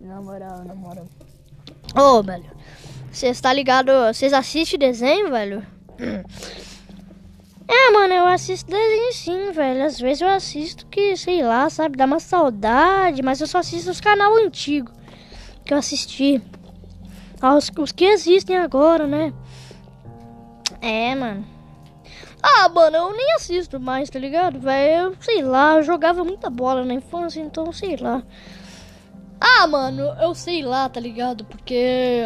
Na 0.00 0.20
moral, 0.20 0.64
na 0.64 0.74
moral. 0.74 1.06
Ô, 1.94 2.00
oh, 2.00 2.22
velho. 2.22 2.44
Você 3.12 3.28
está 3.28 3.52
ligado? 3.52 3.90
Vocês 4.12 4.32
assistem 4.32 4.78
desenho, 4.78 5.30
velho? 5.30 5.66
É, 7.68 7.90
mano, 7.90 8.14
eu 8.14 8.26
assisto 8.26 8.70
desenho 8.70 9.12
sim, 9.12 9.50
velho. 9.52 9.84
Às 9.84 9.98
vezes 9.98 10.20
eu 10.20 10.28
assisto 10.28 10.86
que, 10.86 11.16
sei 11.16 11.42
lá, 11.42 11.68
sabe, 11.68 11.96
dá 11.96 12.04
uma 12.04 12.20
saudade, 12.20 13.22
mas 13.22 13.40
eu 13.40 13.46
só 13.46 13.58
assisto 13.58 13.90
os 13.90 14.00
canal 14.00 14.36
antigo 14.36 14.92
que 15.64 15.74
eu 15.74 15.78
assisti. 15.78 16.40
Os, 17.42 17.70
os 17.76 17.92
que 17.92 18.04
existem 18.04 18.56
agora, 18.56 19.06
né? 19.06 19.32
É, 20.80 21.14
mano. 21.14 21.55
Ah, 22.42 22.68
mano, 22.68 22.96
eu 22.96 23.16
nem 23.16 23.34
assisto 23.34 23.80
mais, 23.80 24.10
tá 24.10 24.18
ligado? 24.18 24.60
Velho, 24.60 25.16
sei 25.20 25.42
lá, 25.42 25.80
jogava 25.82 26.24
muita 26.24 26.50
bola 26.50 26.84
na 26.84 26.94
infância, 26.94 27.40
então 27.40 27.72
sei 27.72 27.96
lá. 27.96 28.22
Ah, 29.40 29.66
mano, 29.66 30.02
eu 30.20 30.34
sei 30.34 30.62
lá, 30.62 30.88
tá 30.88 31.00
ligado? 31.00 31.44
Porque. 31.44 32.22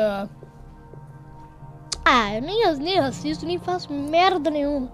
Ah, 2.04 2.34
eu 2.34 2.42
nem, 2.42 2.76
nem 2.78 2.98
assisto, 2.98 3.46
nem 3.46 3.58
faço 3.58 3.92
merda 3.92 4.50
nenhuma. 4.50 4.90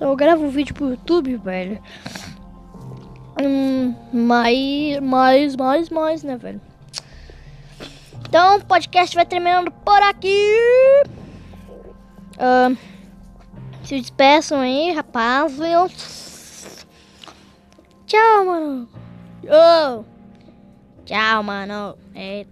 Eu 0.00 0.16
gravo 0.16 0.48
vídeo 0.48 0.74
pro 0.74 0.90
YouTube, 0.90 1.36
velho. 1.36 1.80
Hum, 3.40 3.94
mais, 4.12 5.00
mais, 5.00 5.56
mais, 5.56 5.90
mais, 5.90 6.22
né, 6.22 6.36
velho? 6.36 6.60
Então, 8.28 8.56
o 8.56 8.64
podcast 8.64 9.14
vai 9.14 9.26
terminando 9.26 9.70
por 9.70 10.02
aqui. 10.02 10.46
Uh, 12.36 12.76
se 13.90 14.00
despeçam 14.00 14.60
aí, 14.60 14.92
rapaz. 14.92 15.58
Eu... 15.58 15.90
Tchau, 18.06 18.44
mano. 18.44 18.88
Oh. 19.44 20.04
Tchau, 21.04 21.42
mano. 21.42 21.98
É 22.14 22.46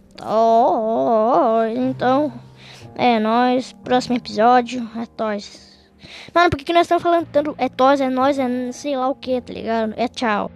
Então, 1.76 2.32
é 2.96 3.20
nóis. 3.20 3.72
Próximo 3.84 4.16
episódio 4.16 4.90
é 5.00 5.06
tos. 5.06 5.78
Mano, 6.34 6.50
por 6.50 6.56
que, 6.56 6.64
que 6.64 6.72
nós 6.72 6.82
estamos 6.82 7.04
falando 7.04 7.28
tanto? 7.28 7.54
É 7.56 7.68
tos, 7.68 8.00
é 8.00 8.08
nós, 8.08 8.36
é 8.36 8.72
sei 8.72 8.96
lá 8.96 9.08
o 9.08 9.14
que, 9.14 9.40
tá 9.40 9.52
ligado? 9.52 9.94
É 9.96 10.08
tchau. 10.08 10.50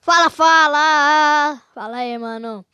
Fala, 0.00 0.30
fala! 0.30 1.60
Fala 1.74 1.96
aí, 1.96 2.16
mano. 2.16 2.64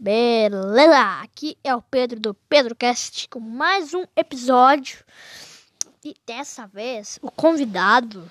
Beleza? 0.00 1.22
Aqui 1.24 1.58
é 1.64 1.74
o 1.74 1.82
Pedro 1.82 2.20
do 2.20 2.32
PedroCast 2.32 3.28
com 3.28 3.40
mais 3.40 3.92
um 3.94 4.04
episódio. 4.14 5.04
E 6.04 6.14
dessa 6.24 6.68
vez 6.68 7.18
o 7.20 7.32
convidado 7.32 8.30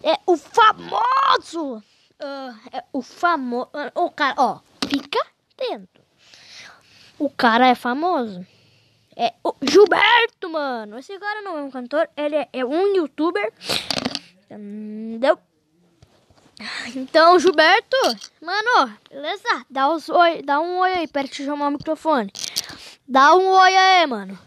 é 0.00 0.16
o 0.24 0.36
famoso. 0.36 1.82
Uh, 2.20 2.56
é 2.72 2.84
o 2.92 3.02
famoso. 3.02 3.68
O 3.96 4.10
cara, 4.12 4.36
ó, 4.38 4.60
fica 4.88 5.18
atento. 5.58 6.00
O 7.18 7.28
cara 7.28 7.66
é 7.66 7.74
famoso. 7.74 8.46
É 9.16 9.34
o 9.42 9.56
Gilberto, 9.60 10.50
mano. 10.50 11.00
Esse 11.00 11.18
cara 11.18 11.42
não 11.42 11.58
é 11.58 11.62
um 11.62 11.70
cantor, 11.72 12.08
ele 12.16 12.36
é, 12.36 12.48
é 12.52 12.64
um 12.64 12.94
youtuber. 12.94 13.52
Entendeu? 14.48 15.36
Então, 16.94 17.38
Gilberto, 17.38 17.96
mano, 18.40 18.96
beleza? 19.10 19.66
Dá, 19.68 19.88
os 19.88 20.08
oi, 20.08 20.42
dá 20.42 20.60
um 20.60 20.78
oi 20.78 20.92
aí, 20.92 21.08
pera 21.08 21.28
que 21.28 21.44
chamar 21.44 21.68
o 21.68 21.72
microfone. 21.72 22.32
Dá 23.06 23.34
um 23.34 23.48
oi 23.50 23.76
aí, 23.76 24.06
mano. 24.06 24.38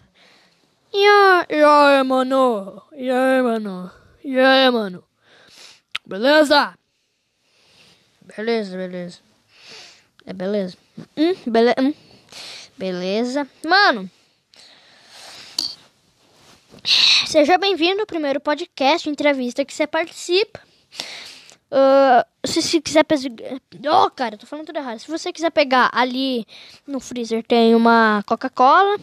E 0.94 1.06
aí, 1.64 2.04
mano? 2.04 2.82
E 2.94 3.10
aí, 3.10 3.42
mano? 3.42 3.92
E 4.24 4.40
aí, 4.40 4.70
mano? 4.70 5.04
Beleza? 6.06 6.78
Beleza, 8.22 8.78
beleza. 8.78 9.20
É 10.26 10.34
beleza. 10.34 10.78
Hum, 11.18 11.36
hum. 11.80 11.94
Beleza. 12.78 13.48
Mano. 13.66 14.10
Seja 17.28 17.58
bem-vindo 17.58 18.02
ao 18.02 18.08
primeiro 18.08 18.40
podcast, 18.40 19.10
entrevista 19.10 19.66
que 19.66 19.74
você 19.74 19.86
participa. 19.86 20.62
Uh, 21.76 22.48
se 22.48 22.80
quiser 22.80 23.04
pegar. 23.04 23.28
Oh, 23.92 24.10
cara, 24.10 24.36
eu 24.36 24.40
tô 24.40 24.46
falando 24.46 24.68
tudo 24.68 24.80
errado. 24.80 24.98
Se 25.00 25.12
você 25.12 25.34
quiser 25.34 25.50
pegar 25.50 25.90
ali 25.92 26.48
no 26.88 27.02
freezer, 27.02 27.44
tem 27.44 27.76
uma 27.76 28.24
Coca-Cola. 28.26 28.98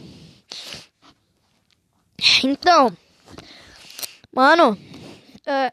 Então, 2.45 2.97
mano, 4.33 4.73
uh, 4.73 5.73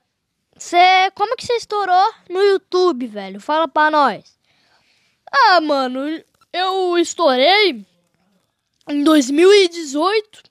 cê, 0.58 1.12
como 1.16 1.38
que 1.38 1.46
você 1.46 1.54
estourou 1.54 2.14
no 2.28 2.42
YouTube, 2.42 3.08
velho? 3.08 3.40
Fala 3.40 3.68
pra 3.68 3.92
nós. 3.92 4.38
Ah, 5.32 5.62
mano, 5.62 6.02
eu 6.52 6.98
estourei 6.98 7.86
em 8.90 9.04
2018. 9.04 10.44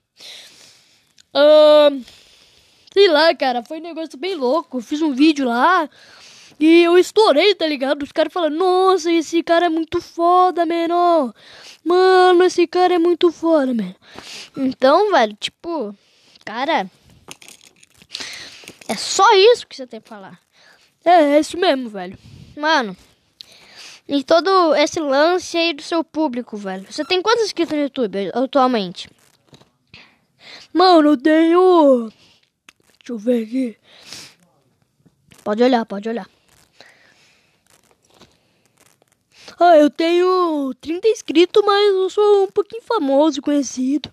Uh, 1.34 2.04
sei 2.92 3.08
lá, 3.08 3.34
cara, 3.34 3.62
foi 3.64 3.80
um 3.80 3.82
negócio 3.82 4.16
bem 4.16 4.34
louco. 4.34 4.80
fiz 4.80 5.02
um 5.02 5.12
vídeo 5.12 5.46
lá. 5.46 5.90
E 6.58 6.82
eu 6.82 6.98
estourei, 6.98 7.54
tá 7.54 7.66
ligado? 7.66 8.02
Os 8.02 8.10
caras 8.10 8.32
falando, 8.32 8.56
nossa, 8.56 9.12
esse 9.12 9.42
cara 9.42 9.66
é 9.66 9.68
muito 9.68 10.00
foda, 10.00 10.66
menor. 10.66 11.32
Mano, 11.84 12.42
esse 12.42 12.66
cara 12.66 12.94
é 12.94 12.98
muito 12.98 13.30
foda, 13.30 13.72
mano. 13.72 13.94
Então, 14.56 15.12
velho, 15.12 15.36
tipo, 15.38 15.94
cara. 16.44 16.90
É 18.88 18.94
só 18.96 19.24
isso 19.34 19.66
que 19.66 19.76
você 19.76 19.86
tem 19.86 20.00
que 20.00 20.08
falar. 20.08 20.40
É, 21.04 21.36
é 21.36 21.40
isso 21.40 21.56
mesmo, 21.56 21.88
velho. 21.88 22.18
Mano. 22.56 22.96
E 24.08 24.24
todo 24.24 24.74
esse 24.74 24.98
lance 24.98 25.56
aí 25.56 25.74
do 25.74 25.82
seu 25.82 26.02
público, 26.02 26.56
velho. 26.56 26.90
Você 26.90 27.04
tem 27.04 27.22
quantos 27.22 27.44
inscritos 27.44 27.76
no 27.76 27.82
YouTube 27.82 28.30
atualmente? 28.34 29.08
Mano, 30.72 31.10
eu 31.10 31.16
tenho. 31.16 32.10
Deixa 32.98 33.12
eu 33.12 33.18
ver 33.18 33.44
aqui. 33.44 33.76
Pode 35.44 35.62
olhar, 35.62 35.84
pode 35.84 36.08
olhar. 36.08 36.26
Ah, 39.60 39.76
eu 39.76 39.90
tenho 39.90 40.72
30 40.80 41.08
inscritos, 41.08 41.62
mas 41.64 41.88
eu 41.88 42.10
sou 42.10 42.44
um 42.44 42.50
pouquinho 42.50 42.82
famoso, 42.82 43.42
conhecido. 43.42 44.12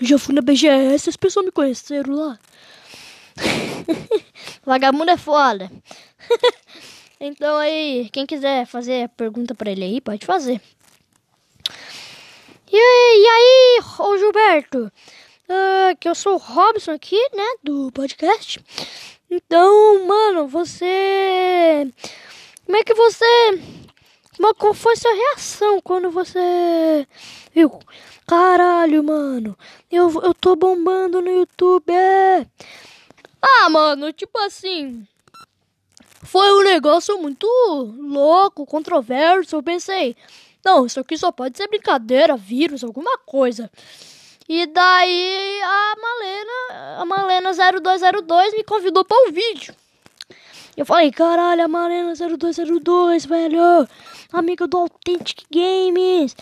Eu 0.00 0.06
já 0.06 0.18
fui 0.18 0.34
na 0.34 0.40
BGS, 0.40 1.08
as 1.08 1.16
pessoas 1.16 1.44
me 1.46 1.52
conheceram 1.52 2.14
lá. 2.14 2.38
Vagabundo 4.64 5.10
é 5.10 5.16
foda. 5.16 5.70
então 7.20 7.56
aí, 7.56 8.08
quem 8.12 8.26
quiser 8.26 8.66
fazer 8.66 9.08
pergunta 9.10 9.54
pra 9.54 9.70
ele 9.70 9.84
aí, 9.84 10.00
pode 10.00 10.24
fazer. 10.24 10.60
E 12.72 12.76
aí, 12.76 13.22
e 13.22 13.28
aí 13.28 13.82
ô 13.98 14.18
Gilberto? 14.18 14.92
uh, 15.48 15.96
que 15.98 16.08
eu 16.08 16.14
sou 16.14 16.34
o 16.34 16.38
Robson 16.38 16.92
aqui, 16.92 17.20
né, 17.34 17.46
do 17.62 17.90
podcast. 17.92 18.60
Então, 19.30 20.06
mano, 20.06 20.46
você. 20.46 21.90
Como 22.64 22.76
é 22.76 22.84
que 22.84 22.94
você. 22.94 23.60
Qual 24.58 24.74
foi 24.74 24.96
sua 24.96 25.14
reação 25.14 25.80
quando 25.80 26.10
você 26.10 27.06
viu? 27.54 27.78
Caralho, 28.26 29.04
mano, 29.04 29.56
eu, 29.90 30.10
eu 30.22 30.34
tô 30.34 30.56
bombando 30.56 31.20
no 31.22 31.30
YouTube. 31.30 31.92
É. 31.92 32.46
Ah, 33.40 33.68
mano, 33.70 34.12
tipo 34.12 34.36
assim. 34.38 35.06
Foi 36.22 36.50
um 36.54 36.64
negócio 36.64 37.16
muito 37.18 37.46
louco, 37.98 38.66
controverso. 38.66 39.56
Eu 39.56 39.62
pensei, 39.62 40.16
não, 40.64 40.84
isso 40.84 40.98
aqui 40.98 41.16
só 41.16 41.30
pode 41.30 41.56
ser 41.56 41.68
brincadeira, 41.68 42.36
vírus, 42.36 42.82
alguma 42.82 43.16
coisa. 43.18 43.70
E 44.48 44.66
daí 44.66 45.60
a 45.62 45.94
Malena, 46.00 47.00
a 47.00 47.04
Malena 47.04 47.52
0202 47.52 48.54
me 48.54 48.64
convidou 48.64 49.04
para 49.04 49.28
o 49.28 49.32
vídeo. 49.32 49.74
Eu 50.76 50.84
falei, 50.84 51.10
caralho, 51.10 51.64
a 51.64 51.68
Malena 51.68 52.12
0202, 52.14 53.24
velho, 53.24 53.88
amiga 54.32 54.66
do 54.66 54.76
Authentic 54.78 55.44
Games. 55.50 56.34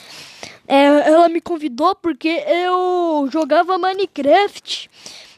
É, 0.67 0.85
ela 1.09 1.29
me 1.29 1.41
convidou 1.41 1.95
porque 1.95 2.29
eu 2.29 3.29
jogava 3.31 3.79
Minecraft, 3.79 4.91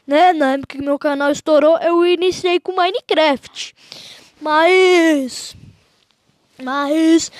né? 0.05 0.33
Na 0.33 0.53
época 0.53 0.77
que 0.77 0.83
meu 0.83 0.97
canal 0.97 1.31
estourou, 1.31 1.77
eu 1.79 2.05
iniciei 2.05 2.59
com 2.59 2.73
Minecraft. 2.73 3.75
Mas. 4.41 5.55
Mas. 6.61 7.31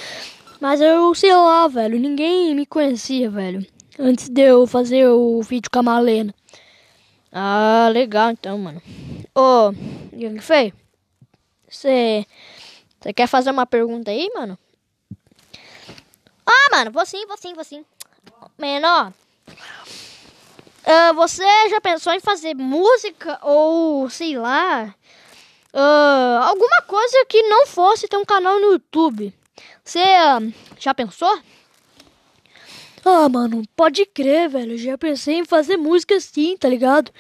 Mas 0.60 0.82
eu 0.82 1.14
sei 1.16 1.34
lá, 1.34 1.68
velho. 1.68 2.00
Ninguém 2.00 2.54
me 2.56 2.66
conhecia, 2.66 3.30
velho. 3.30 3.66
Antes 4.00 4.30
de 4.30 4.42
eu 4.42 4.68
fazer 4.68 5.08
o 5.08 5.42
vídeo 5.42 5.70
com 5.72 5.80
a 5.80 5.84
Malena. 5.84 6.34
Ah, 7.32 7.90
legal 7.92 8.32
então, 8.32 8.58
mano. 8.58 8.82
Ô, 9.36 9.72
Young 10.14 10.40
Fei. 10.40 10.74
Você. 11.70 12.26
Você 13.00 13.14
quer 13.14 13.28
fazer 13.28 13.52
uma 13.52 13.66
pergunta 13.66 14.12
aí, 14.12 14.30
mano? 14.36 14.58
Ah, 16.48 16.70
mano, 16.72 16.92
vou 16.92 17.06
sim, 17.06 17.26
vou 17.28 17.38
sim, 17.38 17.54
vou 17.54 17.64
sim. 17.64 17.84
Menor. 18.58 19.12
Uh, 20.88 21.14
você 21.16 21.44
já 21.70 21.82
pensou 21.82 22.14
em 22.14 22.22
fazer 22.22 22.56
música 22.56 23.38
ou 23.42 24.10
sei 24.10 24.38
lá 24.38 24.96
uh, 25.74 26.44
alguma 26.44 26.82
coisa 26.84 27.26
que 27.28 27.42
não 27.44 27.68
fosse 27.68 28.08
ter 28.08 28.16
um 28.16 28.24
canal 28.24 28.58
no 28.62 28.72
YouTube. 28.72 29.34
Você 29.84 30.00
uh, 30.00 30.54
já 30.80 30.94
pensou? 30.94 31.38
Ah, 33.04 33.28
mano, 33.28 33.64
pode 33.76 34.06
crer, 34.06 34.48
velho. 34.48 34.78
Já 34.78 34.98
pensei 34.98 35.40
em 35.40 35.46
fazer 35.46 35.76
música 35.76 36.18
sim, 36.22 36.56
tá 36.58 36.70
ligado? 36.70 37.12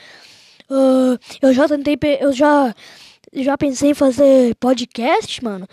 Eu 1.41 1.53
já 1.53 1.67
tentei, 1.67 1.97
eu 2.19 2.33
já, 2.33 2.75
já 3.33 3.57
pensei 3.57 3.91
em 3.91 3.93
fazer 3.93 4.53
podcast, 4.55 5.41
mano. 5.41 5.67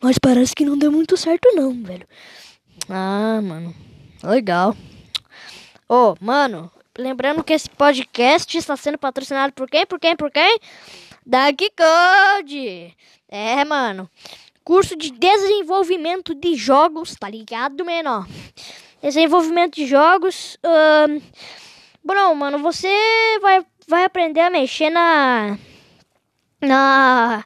Mas 0.00 0.18
parece 0.18 0.54
que 0.54 0.64
não 0.64 0.78
deu 0.78 0.90
muito 0.90 1.14
certo, 1.16 1.52
não, 1.54 1.72
velho. 1.82 2.06
Ah, 2.92 3.40
mano, 3.40 3.72
legal. 4.24 4.76
Ô, 5.88 5.94
oh, 5.94 6.16
mano, 6.20 6.68
lembrando 6.98 7.44
que 7.44 7.52
esse 7.52 7.70
podcast 7.70 8.58
está 8.58 8.76
sendo 8.76 8.98
patrocinado 8.98 9.52
por 9.52 9.70
quem? 9.70 9.86
Por 9.86 10.00
quem? 10.00 10.16
Por 10.16 10.28
quem? 10.28 10.58
Dark 11.24 11.60
Code. 11.76 12.96
É, 13.28 13.64
mano. 13.64 14.10
Curso 14.64 14.96
de 14.96 15.12
desenvolvimento 15.12 16.34
de 16.34 16.56
jogos, 16.56 17.14
tá 17.14 17.30
ligado, 17.30 17.84
menor? 17.84 18.26
Desenvolvimento 19.00 19.76
de 19.76 19.86
jogos. 19.86 20.56
Uh, 20.56 21.22
bom, 22.02 22.34
mano, 22.34 22.58
você 22.58 22.88
vai, 23.40 23.64
vai 23.86 24.04
aprender 24.04 24.40
a 24.40 24.50
mexer 24.50 24.90
na. 24.90 25.56
Na. 26.60 27.44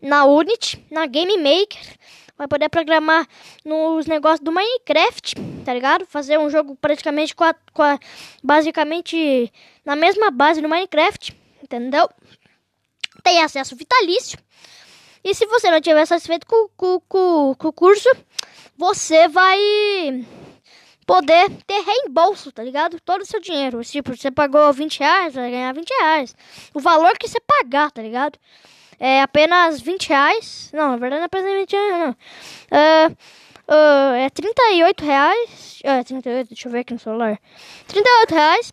Na 0.00 0.24
Unity, 0.24 0.86
na 0.88 1.06
Game 1.06 1.36
Maker. 1.36 1.97
Vai 2.38 2.46
poder 2.46 2.68
programar 2.68 3.26
nos 3.64 4.06
negócios 4.06 4.40
do 4.40 4.52
Minecraft, 4.52 5.34
tá 5.64 5.74
ligado? 5.74 6.06
Fazer 6.06 6.38
um 6.38 6.48
jogo 6.48 6.76
praticamente 6.76 7.34
com 7.34 7.44
a, 7.44 7.52
com 7.74 7.82
a, 7.82 7.98
basicamente 8.42 9.52
na 9.84 9.96
mesma 9.96 10.30
base 10.30 10.62
do 10.62 10.68
Minecraft, 10.68 11.36
entendeu? 11.62 12.08
tem 13.22 13.42
acesso 13.42 13.76
vitalício. 13.76 14.38
E 15.22 15.34
se 15.34 15.46
você 15.46 15.70
não 15.70 15.80
tiver 15.80 16.06
satisfeito 16.06 16.46
com, 16.46 16.68
com, 16.76 17.00
com, 17.00 17.54
com 17.58 17.68
o 17.68 17.72
curso, 17.72 18.08
você 18.76 19.28
vai 19.28 19.58
poder 21.06 21.50
ter 21.66 21.82
reembolso, 21.82 22.52
tá 22.52 22.62
ligado? 22.62 23.00
Todo 23.00 23.22
o 23.22 23.26
seu 23.26 23.40
dinheiro. 23.40 23.82
Tipo, 23.84 24.16
você 24.16 24.30
pagou 24.30 24.72
20 24.72 25.00
reais, 25.00 25.34
vai 25.34 25.50
ganhar 25.50 25.74
20 25.74 25.88
reais. 25.88 26.34
O 26.72 26.80
valor 26.80 27.18
que 27.18 27.28
você 27.28 27.40
pagar, 27.40 27.90
tá 27.90 28.00
ligado? 28.00 28.38
É 28.98 29.22
apenas 29.22 29.80
20 29.80 30.08
reais. 30.08 30.70
Não, 30.72 30.90
na 30.90 30.96
verdade 30.96 31.20
não 31.20 31.22
é 31.22 31.26
apenas 31.26 31.52
20 31.52 31.72
reais, 31.72 31.98
não. 31.98 33.16
Uh, 33.68 34.14
é 34.16 34.30
38 34.30 35.04
reais. 35.04 35.80
É, 35.84 36.02
38, 36.02 36.48
deixa 36.48 36.68
eu 36.68 36.72
ver 36.72 36.80
aqui 36.80 36.94
no 36.94 36.98
celular. 36.98 37.38
38 37.86 38.34
reais 38.34 38.72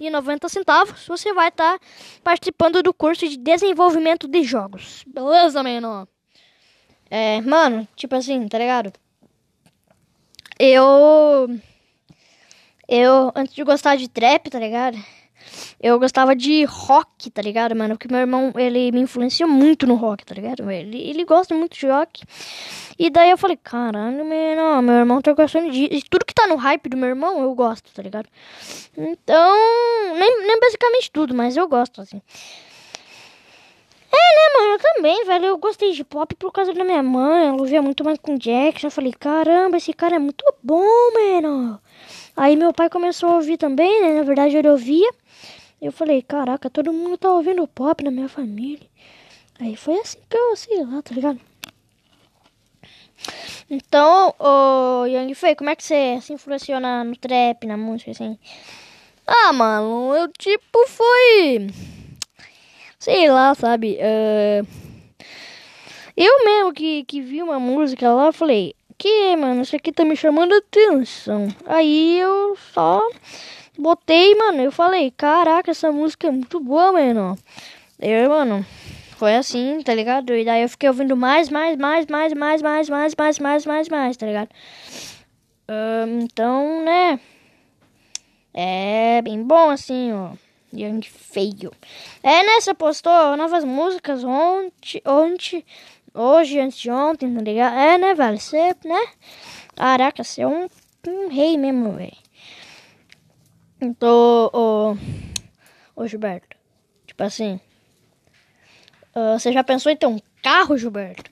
e 0.00 0.10
90 0.10 0.48
centavos, 0.48 1.06
você 1.06 1.32
vai 1.32 1.48
estar 1.48 1.78
tá 1.78 1.86
participando 2.22 2.82
do 2.82 2.92
curso 2.92 3.28
de 3.28 3.36
desenvolvimento 3.36 4.26
de 4.26 4.42
jogos. 4.42 5.04
Beleza, 5.06 5.62
mano? 5.62 6.08
É, 7.10 7.40
mano, 7.42 7.86
tipo 7.94 8.14
assim, 8.14 8.48
tá 8.48 8.58
ligado? 8.58 8.92
Eu. 10.58 11.48
Eu, 12.88 13.32
antes 13.34 13.54
de 13.54 13.62
gostar 13.64 13.96
de 13.96 14.08
trap, 14.08 14.50
tá 14.50 14.58
ligado? 14.58 14.98
Eu 15.80 15.98
gostava 15.98 16.34
de 16.34 16.64
rock, 16.64 17.30
tá 17.30 17.42
ligado, 17.42 17.74
mano? 17.76 17.96
Porque 17.96 18.12
meu 18.12 18.20
irmão, 18.20 18.52
ele 18.56 18.90
me 18.92 19.00
influenciou 19.00 19.48
muito 19.48 19.86
no 19.86 19.94
rock, 19.94 20.24
tá 20.24 20.34
ligado? 20.34 20.70
Ele, 20.70 20.98
ele 20.98 21.24
gosta 21.24 21.54
muito 21.54 21.78
de 21.78 21.86
rock. 21.86 22.22
E 22.98 23.10
daí 23.10 23.30
eu 23.30 23.38
falei, 23.38 23.56
caralho, 23.56 24.24
meu, 24.24 24.82
meu 24.82 24.94
irmão 24.94 25.20
tá 25.20 25.32
gostando 25.32 25.70
disso. 25.70 25.88
E 25.92 26.02
tudo 26.02 26.24
que 26.24 26.34
tá 26.34 26.46
no 26.46 26.56
hype 26.56 26.88
do 26.88 26.96
meu 26.96 27.08
irmão, 27.08 27.42
eu 27.42 27.54
gosto, 27.54 27.92
tá 27.92 28.02
ligado? 28.02 28.28
Então, 28.96 30.14
nem, 30.18 30.46
nem 30.46 30.60
basicamente 30.60 31.10
tudo, 31.10 31.34
mas 31.34 31.56
eu 31.56 31.68
gosto, 31.68 32.00
assim. 32.00 32.22
É, 34.12 34.16
né, 34.16 34.58
mano? 34.58 34.72
Eu 34.74 34.78
também, 34.78 35.24
velho. 35.24 35.44
Eu 35.46 35.58
gostei 35.58 35.92
de 35.92 36.04
pop 36.04 36.34
por 36.36 36.52
causa 36.52 36.72
da 36.72 36.84
minha 36.84 37.02
mãe. 37.02 37.48
Ela 37.48 37.56
ouvia 37.56 37.82
muito 37.82 38.04
mais 38.04 38.18
com 38.18 38.38
Jackson. 38.38 38.86
Eu 38.86 38.90
falei, 38.90 39.12
caramba, 39.12 39.76
esse 39.76 39.92
cara 39.92 40.16
é 40.16 40.18
muito 40.18 40.44
bom, 40.62 40.84
mano. 41.12 41.80
Aí 42.36 42.56
meu 42.56 42.72
pai 42.72 42.90
começou 42.90 43.28
a 43.30 43.34
ouvir 43.36 43.56
também, 43.56 44.02
né? 44.02 44.14
Na 44.14 44.22
verdade, 44.22 44.56
ele 44.56 44.68
ouvia. 44.68 45.10
Eu 45.80 45.92
falei, 45.92 46.22
caraca, 46.22 46.70
todo 46.70 46.92
mundo 46.92 47.18
tá 47.18 47.30
ouvindo 47.30 47.66
pop 47.68 48.02
na 48.02 48.10
minha 48.10 48.28
família. 48.28 48.88
Aí 49.60 49.76
foi 49.76 49.98
assim 49.98 50.18
que 50.28 50.36
eu, 50.36 50.56
sei 50.56 50.84
lá, 50.84 51.00
tá 51.02 51.14
ligado? 51.14 51.40
Então, 53.70 54.34
o 54.38 55.06
Young 55.06 55.34
Fei, 55.34 55.54
como 55.54 55.70
é 55.70 55.76
que 55.76 55.84
você 55.84 56.18
se 56.20 56.32
influenciou 56.32 56.80
na, 56.80 57.04
no 57.04 57.16
trap, 57.16 57.66
na 57.66 57.76
música, 57.76 58.10
assim? 58.10 58.38
Ah, 59.26 59.52
mano, 59.52 60.14
eu 60.14 60.28
tipo 60.32 60.86
foi. 60.88 61.68
Sei 62.98 63.28
lá, 63.30 63.54
sabe? 63.54 63.98
Uh, 63.98 64.66
eu 66.16 66.44
mesmo 66.44 66.72
que, 66.72 67.04
que 67.04 67.20
vi 67.20 67.42
uma 67.42 67.58
música 67.58 68.12
lá, 68.12 68.32
falei, 68.32 68.74
que, 69.04 69.36
mano, 69.36 69.60
isso 69.60 69.76
aqui 69.76 69.92
tá 69.92 70.02
me 70.02 70.16
chamando 70.16 70.54
atenção. 70.54 71.48
Aí 71.66 72.18
eu 72.18 72.56
só 72.72 73.06
botei, 73.78 74.34
mano, 74.34 74.62
eu 74.62 74.72
falei, 74.72 75.10
caraca, 75.10 75.70
essa 75.70 75.92
música 75.92 76.28
é 76.28 76.30
muito 76.30 76.58
boa, 76.58 76.90
mano. 76.90 77.36
Eu, 78.00 78.30
mano, 78.30 78.64
foi 79.18 79.36
assim, 79.36 79.82
tá 79.82 79.94
ligado? 79.94 80.34
E 80.34 80.42
daí 80.42 80.62
eu 80.62 80.70
fiquei 80.70 80.88
ouvindo 80.88 81.14
mais, 81.14 81.50
mais, 81.50 81.76
mais, 81.76 82.06
mais, 82.06 82.32
mais, 82.32 82.62
mais, 82.62 82.88
mais, 82.88 83.14
mais, 83.14 83.38
mais, 83.38 83.66
mais, 83.66 83.88
mais, 83.90 84.16
tá 84.16 84.24
ligado? 84.24 84.48
Um, 85.68 86.20
então, 86.20 86.82
né? 86.82 87.20
É 88.54 89.20
bem 89.20 89.42
bom 89.42 89.68
assim, 89.68 90.14
ó. 90.14 90.30
Young 90.74 91.02
Feio. 91.02 91.72
É, 92.22 92.42
né? 92.42 92.60
Você 92.60 92.72
postou 92.72 93.36
novas 93.36 93.64
músicas 93.64 94.24
ontem, 94.24 95.02
ontem, 95.06 95.64
hoje, 96.14 96.60
antes 96.60 96.78
de 96.78 96.90
ontem, 96.90 97.34
tá 97.34 97.42
ligado? 97.42 97.74
É, 97.74 97.98
né, 97.98 98.14
velho? 98.14 98.38
Você, 98.38 98.74
né? 98.84 99.06
Caraca, 99.74 100.22
você 100.22 100.42
é 100.42 100.46
um, 100.46 100.68
um 101.08 101.28
rei 101.28 101.58
mesmo, 101.58 101.92
velho. 101.92 102.16
Então, 103.80 104.50
ô, 104.52 104.96
ô 105.96 106.06
Gilberto, 106.06 106.56
tipo 107.06 107.22
assim, 107.22 107.60
uh, 109.14 109.38
você 109.38 109.52
já 109.52 109.64
pensou 109.64 109.90
em 109.90 109.96
ter 109.96 110.06
um 110.06 110.18
carro, 110.42 110.78
Gilberto? 110.78 111.30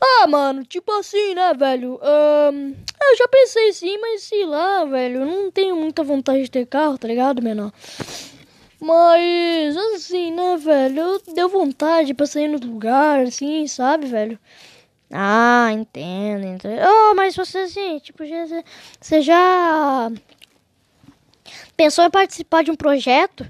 Ah, 0.00 0.26
mano, 0.28 0.64
tipo 0.64 0.92
assim, 0.92 1.34
né, 1.34 1.52
velho? 1.54 1.94
Uh, 1.96 2.76
eu 3.02 3.16
já 3.16 3.26
pensei 3.26 3.72
sim, 3.72 3.98
mas 3.98 4.22
sei 4.22 4.44
lá, 4.44 4.84
velho, 4.84 5.22
eu 5.22 5.26
não 5.26 5.50
tenho 5.50 5.74
muita 5.74 6.04
vontade 6.04 6.42
de 6.42 6.50
ter 6.50 6.66
carro, 6.66 6.98
tá 6.98 7.08
ligado, 7.08 7.42
menor? 7.42 7.72
Mas, 8.80 9.76
assim, 9.94 10.32
né, 10.32 10.56
velho, 10.56 11.20
deu 11.34 11.48
vontade 11.48 12.14
pra 12.14 12.26
sair 12.26 12.48
no 12.48 12.58
lugar, 12.58 13.22
assim, 13.22 13.66
sabe, 13.66 14.06
velho? 14.06 14.38
Ah, 15.10 15.70
entendo, 15.72 16.44
entendo. 16.46 16.80
Oh, 16.82 17.14
mas 17.14 17.34
você, 17.34 17.58
assim, 17.58 17.98
tipo, 17.98 18.24
já, 18.24 18.46
você 19.00 19.22
já 19.22 20.10
Pensou 21.76 22.04
em 22.04 22.10
participar 22.10 22.64
de 22.64 22.72
um 22.72 22.76
projeto? 22.76 23.46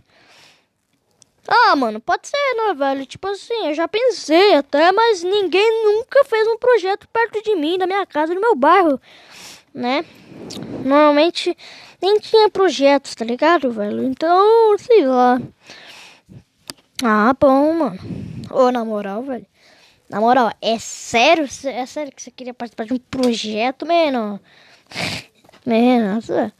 Ah, 1.48 1.74
mano, 1.74 1.98
pode 1.98 2.28
ser, 2.28 2.54
né, 2.56 2.74
velho? 2.74 3.06
Tipo 3.06 3.26
assim, 3.28 3.68
eu 3.68 3.74
já 3.74 3.88
pensei 3.88 4.54
até, 4.54 4.92
mas 4.92 5.22
ninguém 5.22 5.82
nunca 5.82 6.22
fez 6.24 6.46
um 6.46 6.58
projeto 6.58 7.08
perto 7.08 7.42
de 7.42 7.56
mim, 7.56 7.78
da 7.78 7.86
minha 7.86 8.04
casa, 8.04 8.34
do 8.34 8.40
meu 8.40 8.54
bairro, 8.54 9.00
né? 9.72 10.04
Normalmente 10.84 11.56
nem 12.00 12.18
tinha 12.18 12.48
projetos, 12.48 13.14
tá 13.14 13.24
ligado, 13.24 13.70
velho? 13.70 14.04
Então, 14.04 14.76
sei 14.78 15.06
lá. 15.06 15.40
Ah, 17.02 17.34
bom, 17.38 17.72
mano. 17.74 17.98
Ô, 18.50 18.70
na 18.70 18.84
moral, 18.84 19.22
velho. 19.22 19.46
Na 20.08 20.20
moral, 20.20 20.52
é 20.60 20.78
sério? 20.78 21.46
É 21.64 21.86
sério 21.86 22.12
que 22.12 22.22
você 22.22 22.30
queria 22.30 22.54
participar 22.54 22.86
de 22.86 22.94
um 22.94 22.98
projeto, 22.98 23.86
mano? 23.86 24.40
Mano, 25.66 26.22
você... 26.22 26.50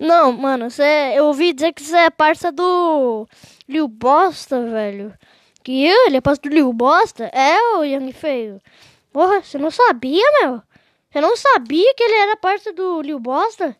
Não, 0.00 0.32
mano, 0.32 0.68
você... 0.68 1.12
Eu 1.14 1.26
ouvi 1.26 1.52
dizer 1.52 1.72
que 1.72 1.80
você 1.80 1.96
é 1.96 2.10
parça 2.10 2.50
do... 2.50 3.28
Lil 3.68 3.86
Bosta, 3.86 4.60
velho. 4.66 5.14
Que 5.62 5.84
ele 5.84 6.16
é 6.16 6.20
parça 6.20 6.42
do 6.42 6.48
Lil 6.48 6.72
Bosta? 6.72 7.30
É, 7.32 7.56
o 7.76 7.84
Young 7.84 8.12
Feio. 8.12 8.60
Porra, 9.12 9.42
você 9.42 9.58
não 9.58 9.70
sabia, 9.70 10.24
meu? 10.40 10.60
Você 11.10 11.20
não 11.20 11.36
sabia 11.36 11.94
que 11.94 12.02
ele 12.02 12.14
era 12.14 12.36
parça 12.36 12.72
do 12.72 13.00
Lil 13.00 13.20
Bosta? 13.20 13.76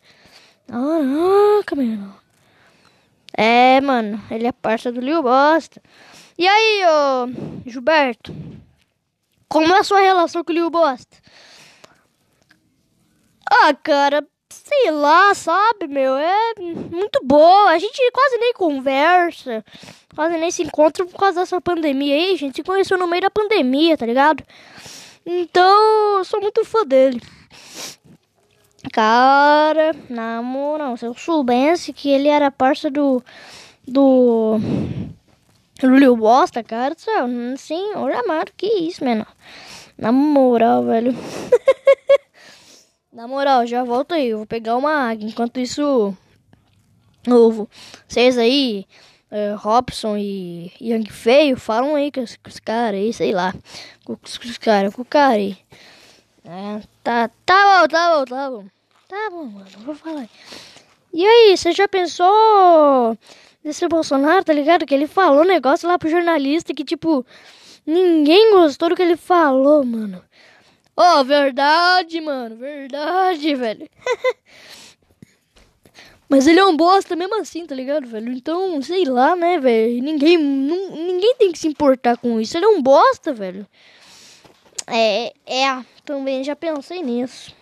Caraca, 0.67 1.77
mano. 1.77 2.15
É, 3.37 3.81
mano, 3.81 4.23
ele 4.31 4.47
é 4.47 4.53
parça 4.53 4.93
do 4.93 5.01
Lil 5.01 5.23
Bosta. 5.23 5.83
E 6.39 6.47
aí, 6.47 6.83
ô 6.87 7.71
Gilberto? 7.71 8.35
Como 9.49 9.75
é 9.75 9.79
a 9.79 9.85
sua 9.85 10.01
relação 10.01 10.43
com 10.43 10.53
o 10.53 10.55
Lil 10.55 10.71
Bosta? 10.71 11.17
Ah, 13.51 13.75
cara, 13.75 14.27
sei 14.51 14.91
lá, 14.91 15.35
sabe, 15.35 15.87
meu? 15.87 16.17
É 16.17 16.55
muito 16.59 17.21
boa. 17.25 17.71
A 17.71 17.79
gente 17.79 17.99
quase 18.13 18.39
nem 18.39 18.53
conversa, 18.55 19.65
quase 20.15 20.37
nem 20.39 20.51
se 20.51 20.63
encontra 20.63 21.05
por 21.05 21.19
causa 21.19 21.41
dessa 21.41 21.61
pandemia 21.61 22.15
aí. 22.15 22.35
A 22.35 22.39
gente 22.39 22.57
se 22.57 22.63
conheceu 22.63 22.99
no 22.99 23.07
meio 23.07 23.23
da 23.23 23.31
pandemia, 23.31 23.97
tá 23.97 24.07
ligado? 24.07 24.45
Então, 25.25 26.19
eu 26.19 26.25
sou 26.25 26.41
muito 26.41 26.65
fã 26.65 26.85
dele. 26.85 27.21
Cara, 28.93 29.97
na 30.11 30.43
moral, 30.43 30.99
se 30.99 31.07
eu 31.07 31.15
soubesse 31.15 31.95
que 31.95 32.11
ele 32.11 32.29
era 32.29 32.51
parça 32.51 32.91
do. 32.91 33.25
do. 33.89 34.59
Lil 35.83 36.15
Bosta, 36.15 36.63
cara 36.63 36.95
do 36.95 37.01
céu. 37.01 37.27
Sim, 37.57 37.95
olha, 37.97 38.21
amado, 38.21 38.53
que 38.55 38.67
isso, 38.67 39.03
mano. 39.03 39.27
Na 39.97 40.13
moral, 40.13 40.85
velho. 40.85 41.17
na 43.11 43.27
moral, 43.27 43.67
já 43.67 43.83
volto 43.83 44.13
aí. 44.13 44.29
Eu 44.29 44.39
vou 44.39 44.47
pegar 44.47 44.77
uma 44.77 44.93
água. 45.11 45.25
Enquanto 45.27 45.59
isso. 45.59 46.15
Novo. 47.27 47.69
Vocês 48.07 48.37
aí. 48.37 48.87
Uh, 49.31 49.57
Robson 49.57 50.19
e 50.19 50.71
Young 50.79 51.09
Feio 51.11 51.57
falam 51.57 51.95
aí 51.95 52.13
com 52.13 52.21
os, 52.21 52.39
os 52.47 52.61
caras 52.61 53.01
aí, 53.01 53.13
sei 53.15 53.33
lá. 53.33 53.55
Com 54.05 54.19
os 54.23 54.59
caras, 54.59 54.95
com 54.95 55.01
o 55.01 55.07
cara 55.07 55.37
aí. 55.37 55.57
É, 56.45 56.83
tá, 57.03 57.31
tá 57.47 57.81
bom, 57.81 57.89
tá 57.89 58.19
bom, 58.19 58.25
tá 58.27 58.51
bom. 58.51 58.82
Tá 59.13 59.29
bom, 59.29 59.45
mano, 59.45 59.69
vou 59.81 59.95
falar. 59.95 60.27
E 61.13 61.23
aí, 61.23 61.55
você 61.55 61.71
já 61.73 61.87
pensou 61.87 63.15
nesse 63.63 63.87
Bolsonaro, 63.87 64.43
tá 64.43 64.55
ligado? 64.55 64.87
Que 64.87 64.95
ele 64.95 65.07
falou 65.07 65.43
um 65.43 65.47
negócio 65.47 65.87
lá 65.87 65.99
pro 65.99 66.09
jornalista 66.09 66.73
que, 66.73 66.83
tipo, 66.83 67.23
ninguém 67.85 68.53
gostou 68.53 68.89
do 68.89 68.97
que 68.97 69.03
ele 69.03 69.19
falou, 69.19 69.85
mano. 69.85 70.25
Oh, 70.97 71.23
verdade, 71.25 72.23
mano, 72.23 72.57
verdade, 72.57 73.55
velho. 73.55 73.87
Mas 76.27 76.47
ele 76.47 76.61
é 76.61 76.65
um 76.65 76.75
bosta 76.75 77.15
mesmo 77.15 77.39
assim, 77.39 77.67
tá 77.67 77.75
ligado, 77.75 78.09
velho? 78.09 78.33
Então, 78.33 78.81
sei 78.81 79.05
lá, 79.05 79.37
né, 79.37 79.61
velho? 79.61 80.03
Ninguém, 80.03 80.39
ninguém 80.39 81.35
tem 81.37 81.53
que 81.53 81.59
se 81.59 81.69
importar 81.69 82.17
com 82.17 82.41
isso. 82.41 82.57
Ele 82.57 82.65
é 82.65 82.69
um 82.69 82.81
bosta, 82.81 83.31
velho. 83.31 83.67
É, 84.87 85.35
é, 85.45 85.85
também 86.03 86.43
já 86.43 86.57
pensei 86.57 87.03
nisso. 87.03 87.61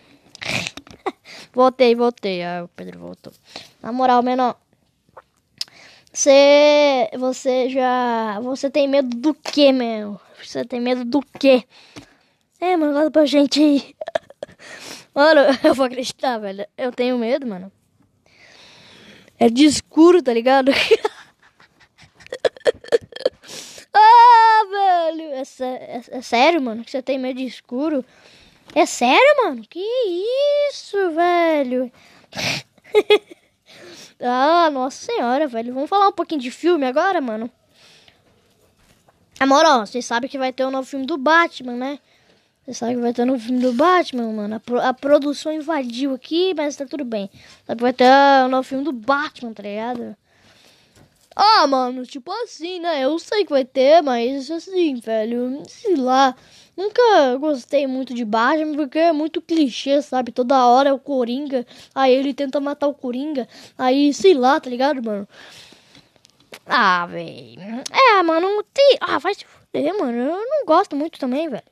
Voltei, 1.53 1.95
voltei. 1.95 2.43
Ah, 2.43 2.63
o 2.63 2.67
Pedro 2.69 2.99
voltou. 2.99 3.33
Na 3.81 3.91
moral, 3.91 4.23
menor. 4.23 4.57
Você. 6.11 7.09
Você 7.17 7.69
já. 7.69 8.39
Você 8.41 8.69
tem 8.69 8.87
medo 8.87 9.15
do 9.15 9.33
que, 9.33 9.71
meu? 9.71 10.19
Você 10.43 10.65
tem 10.65 10.79
medo 10.79 11.05
do 11.05 11.21
que? 11.21 11.65
É, 12.59 12.75
mano, 12.77 12.93
conta 12.93 13.11
pra 13.11 13.25
gente 13.25 13.59
aí. 13.59 13.95
Mano, 15.13 15.41
eu 15.63 15.73
vou 15.73 15.85
acreditar, 15.85 16.37
velho. 16.37 16.65
Eu 16.77 16.91
tenho 16.91 17.17
medo, 17.17 17.45
mano. 17.45 17.71
É 19.37 19.49
de 19.49 19.65
escuro, 19.65 20.21
tá 20.21 20.33
ligado? 20.33 20.71
ah, 23.93 24.63
velho. 24.69 25.33
É, 25.33 25.43
é, 25.59 26.01
é, 26.11 26.21
sério, 26.21 26.61
mano, 26.61 26.83
que 26.83 26.91
você 26.91 27.01
tem 27.01 27.19
medo 27.19 27.37
de 27.37 27.45
escuro? 27.45 28.05
É 28.73 28.85
sério, 28.85 29.43
mano? 29.43 29.63
Que 29.69 29.79
isso, 30.69 30.97
velho? 31.11 31.91
ah, 34.21 34.69
nossa 34.71 35.05
senhora, 35.05 35.47
velho. 35.47 35.73
Vamos 35.73 35.89
falar 35.89 36.07
um 36.07 36.13
pouquinho 36.13 36.39
de 36.39 36.51
filme 36.51 36.85
agora, 36.85 37.19
mano? 37.19 37.51
Amor, 39.39 39.65
ó, 39.65 39.85
vocês 39.85 40.05
sabem 40.05 40.29
que 40.29 40.37
vai 40.37 40.53
ter 40.53 40.63
o 40.63 40.67
um 40.67 40.71
novo 40.71 40.87
filme 40.87 41.05
do 41.05 41.17
Batman, 41.17 41.73
né? 41.73 41.99
Você 42.63 42.75
sabe 42.75 42.95
que 42.95 43.01
vai 43.01 43.11
ter 43.11 43.23
um 43.23 43.25
novo 43.25 43.39
filme 43.43 43.59
do 43.59 43.73
Batman, 43.73 44.31
mano. 44.31 44.55
A, 44.55 44.59
pro, 44.59 44.79
a, 44.79 44.93
produção 44.93 45.51
invadiu 45.51 46.13
aqui, 46.13 46.53
mas 46.53 46.75
tá 46.75 46.85
tudo 46.85 47.03
bem. 47.03 47.29
Sabe 47.65 47.79
que 47.79 47.83
vai 47.83 47.93
ter 47.93 48.05
o 48.05 48.45
um 48.45 48.49
novo 48.49 48.63
filme 48.63 48.83
do 48.83 48.93
Batman, 48.93 49.51
tá 49.51 49.63
ligado? 49.63 50.15
Ah, 51.35 51.65
mano, 51.65 52.05
tipo 52.05 52.31
assim, 52.43 52.79
né? 52.79 53.01
Eu 53.03 53.17
sei 53.17 53.43
que 53.43 53.49
vai 53.49 53.65
ter, 53.65 54.01
mas 54.03 54.49
assim, 54.51 54.95
velho, 54.95 55.63
sei 55.67 55.95
lá. 55.95 56.35
Nunca 56.75 57.35
gostei 57.37 57.85
muito 57.85 58.13
de 58.13 58.23
Batman 58.23 58.75
porque 58.75 58.97
é 58.97 59.11
muito 59.11 59.41
clichê, 59.41 60.01
sabe? 60.01 60.31
Toda 60.31 60.65
hora 60.65 60.89
é 60.89 60.93
o 60.93 60.99
Coringa, 60.99 61.65
aí 61.93 62.13
ele 62.13 62.33
tenta 62.33 62.59
matar 62.59 62.87
o 62.87 62.93
Coringa, 62.93 63.47
aí 63.77 64.13
sei 64.13 64.33
lá, 64.33 64.59
tá 64.59 64.69
ligado, 64.69 65.03
mano? 65.03 65.27
Ah, 66.65 67.05
velho. 67.05 67.83
É, 67.91 68.23
mano, 68.23 68.63
tem. 68.73 68.97
Ah, 69.01 69.17
vai 69.19 69.33
se 69.35 69.45
fuder, 69.45 69.97
mano. 69.99 70.17
Eu 70.17 70.45
não 70.45 70.65
gosto 70.65 70.95
muito 70.95 71.19
também, 71.19 71.49
velho. 71.49 71.63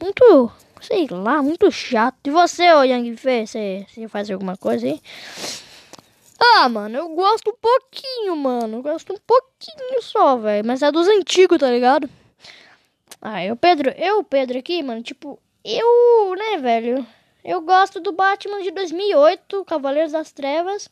Muito, 0.00 0.52
sei 0.80 1.06
lá, 1.10 1.42
muito 1.42 1.70
chato. 1.70 2.18
E 2.26 2.30
você, 2.30 2.72
ô 2.72 2.82
Yang 2.82 3.16
Fê, 3.16 3.46
você, 3.46 3.86
você 3.88 4.08
faz 4.08 4.30
alguma 4.30 4.56
coisa 4.56 4.86
aí? 4.86 5.00
Ah, 6.38 6.68
mano, 6.68 6.98
eu 6.98 7.08
gosto 7.10 7.50
um 7.50 7.56
pouquinho, 7.56 8.36
mano. 8.36 8.78
Eu 8.78 8.82
gosto 8.82 9.12
um 9.12 9.18
pouquinho 9.26 10.02
só, 10.02 10.36
velho. 10.36 10.66
Mas 10.66 10.82
é 10.82 10.90
dos 10.90 11.06
antigos, 11.06 11.58
tá 11.58 11.70
ligado? 11.70 12.08
Ah, 13.24 13.44
eu, 13.44 13.54
Pedro, 13.54 13.90
eu, 13.90 14.24
Pedro 14.24 14.58
aqui, 14.58 14.82
mano, 14.82 15.00
tipo, 15.00 15.38
eu, 15.64 16.34
né, 16.36 16.58
velho? 16.58 17.06
Eu 17.44 17.60
gosto 17.60 18.00
do 18.00 18.10
Batman 18.10 18.60
de 18.62 18.72
2008, 18.72 19.64
Cavaleiros 19.64 20.10
das 20.10 20.32
Trevas. 20.32 20.90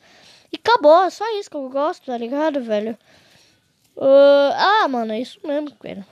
E 0.51 0.55
acabou, 0.55 1.11
só 1.11 1.25
isso 1.37 1.49
que 1.49 1.57
eu 1.57 1.69
gosto, 1.69 2.05
tá 2.05 2.17
ligado, 2.17 2.63
velho? 2.63 2.97
Uh, 3.97 4.53
ah, 4.55 4.87
mano, 4.87 5.11
é 5.11 5.19
isso 5.19 5.39
mesmo, 5.45 5.71
velho. 5.83 6.05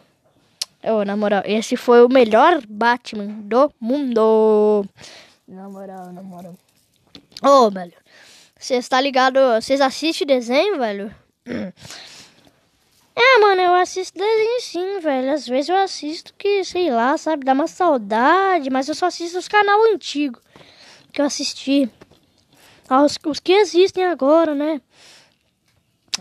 Oh, 0.84 1.06
na 1.06 1.16
moral, 1.16 1.44
esse 1.46 1.78
foi 1.78 2.04
o 2.04 2.10
melhor 2.10 2.62
Batman 2.68 3.28
do 3.44 3.72
mundo. 3.80 4.86
Na 5.48 5.70
moral, 5.70 6.12
na 6.12 6.22
moral. 6.22 6.54
Ô, 7.42 7.48
oh, 7.48 7.72
velho. 7.72 7.94
Você 8.60 8.76
está 8.76 9.00
ligado? 9.00 9.40
Vocês 9.56 9.80
assistem 9.80 10.28
desenho, 10.28 10.78
velho? 10.78 11.16
É, 13.22 13.38
mano, 13.40 13.62
eu 13.62 13.74
assisto 13.76 14.18
desenho 14.18 14.62
sim, 14.62 15.00
velho. 15.00 15.34
Às 15.34 15.46
vezes 15.46 15.68
eu 15.68 15.76
assisto 15.76 16.34
que, 16.38 16.64
sei 16.64 16.90
lá, 16.90 17.18
sabe, 17.18 17.44
dá 17.44 17.52
uma 17.52 17.68
saudade, 17.68 18.70
mas 18.70 18.88
eu 18.88 18.96
só 18.96 19.08
assisto 19.08 19.38
os 19.38 19.48
canal 19.48 19.84
antigo 19.94 20.40
que 21.12 21.20
eu 21.22 21.26
assisti. 21.26 21.92
Os, 22.90 23.20
os 23.26 23.40
que 23.42 23.52
existem 23.52 24.06
agora, 24.06 24.56
né? 24.56 24.82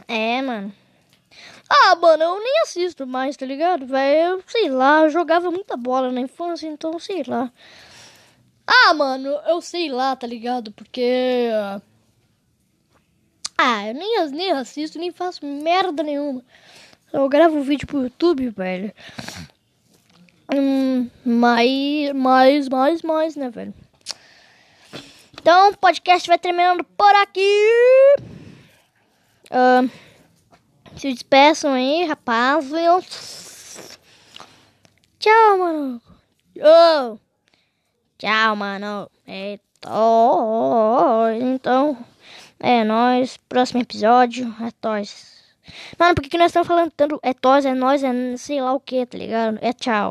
É, 0.09 0.43
mano. 0.43 0.75
Ah, 1.71 1.95
mano, 1.95 2.23
eu 2.25 2.39
nem 2.41 2.63
assisto 2.63 3.07
mais, 3.07 3.37
tá 3.37 3.47
ligado? 3.47 3.87
Velho, 3.87 4.43
sei 4.47 4.69
lá, 4.69 5.03
eu 5.03 5.11
jogava 5.11 5.51
muita 5.53 5.77
bola 5.77 6.11
na 6.11 6.21
infância, 6.21 6.67
então 6.67 6.99
sei 6.99 7.23
lá. 7.27 7.53
Ah, 8.67 8.95
mano, 8.95 9.29
eu 9.47 9.61
sei 9.61 9.89
lá, 9.89 10.17
tá 10.17 10.27
ligado? 10.27 10.73
Porque. 10.73 11.49
Ah, 13.57 13.87
eu 13.89 13.95
nem, 13.95 14.31
nem 14.31 14.51
assisto, 14.53 14.99
nem 14.99 15.13
faço 15.13 15.45
merda 15.47 16.03
nenhuma. 16.03 16.45
Eu 17.13 17.29
gravo 17.29 17.63
vídeo 17.63 17.87
pro 17.87 18.03
YouTube, 18.03 18.51
velho. 18.51 18.93
Hum, 20.55 21.09
mais, 21.25 22.13
mais, 22.15 22.69
mais, 22.69 23.03
mais, 23.03 23.37
né, 23.37 23.51
velho? 23.51 23.75
Então, 25.41 25.71
o 25.71 25.77
podcast 25.77 26.29
vai 26.29 26.39
terminando 26.39 26.85
por 26.85 27.15
aqui. 27.17 27.41
Uh, 29.51 29.91
se 30.97 31.13
despeçam 31.13 31.73
aí, 31.73 32.05
rapaz. 32.05 32.71
Tchau, 35.19 35.59
mano. 35.59 36.03
Oh. 36.57 37.19
Tchau, 38.19 38.57
mano. 38.57 39.11
Eita. 39.27 39.65
Então, 41.41 41.97
É 42.61 42.85
nóis. 42.85 43.37
Próximo 43.49 43.81
episódio. 43.81 44.55
É 44.61 44.71
tos. 44.73 45.38
Mano, 45.99 46.15
por 46.15 46.23
que, 46.23 46.31
que 46.31 46.39
nós 46.39 46.49
estamos 46.51 46.69
falando 46.69 46.91
tanto? 46.97 47.19
É 47.23 47.33
tos, 47.35 47.65
é 47.65 47.75
nós, 47.75 48.03
é 48.03 48.13
sei 48.37 48.61
lá 48.61 48.73
o 48.73 48.81
que, 48.81 49.05
tá 49.07 49.19
ligado? 49.19 49.59
É 49.61 49.73
tchau. 49.73 50.07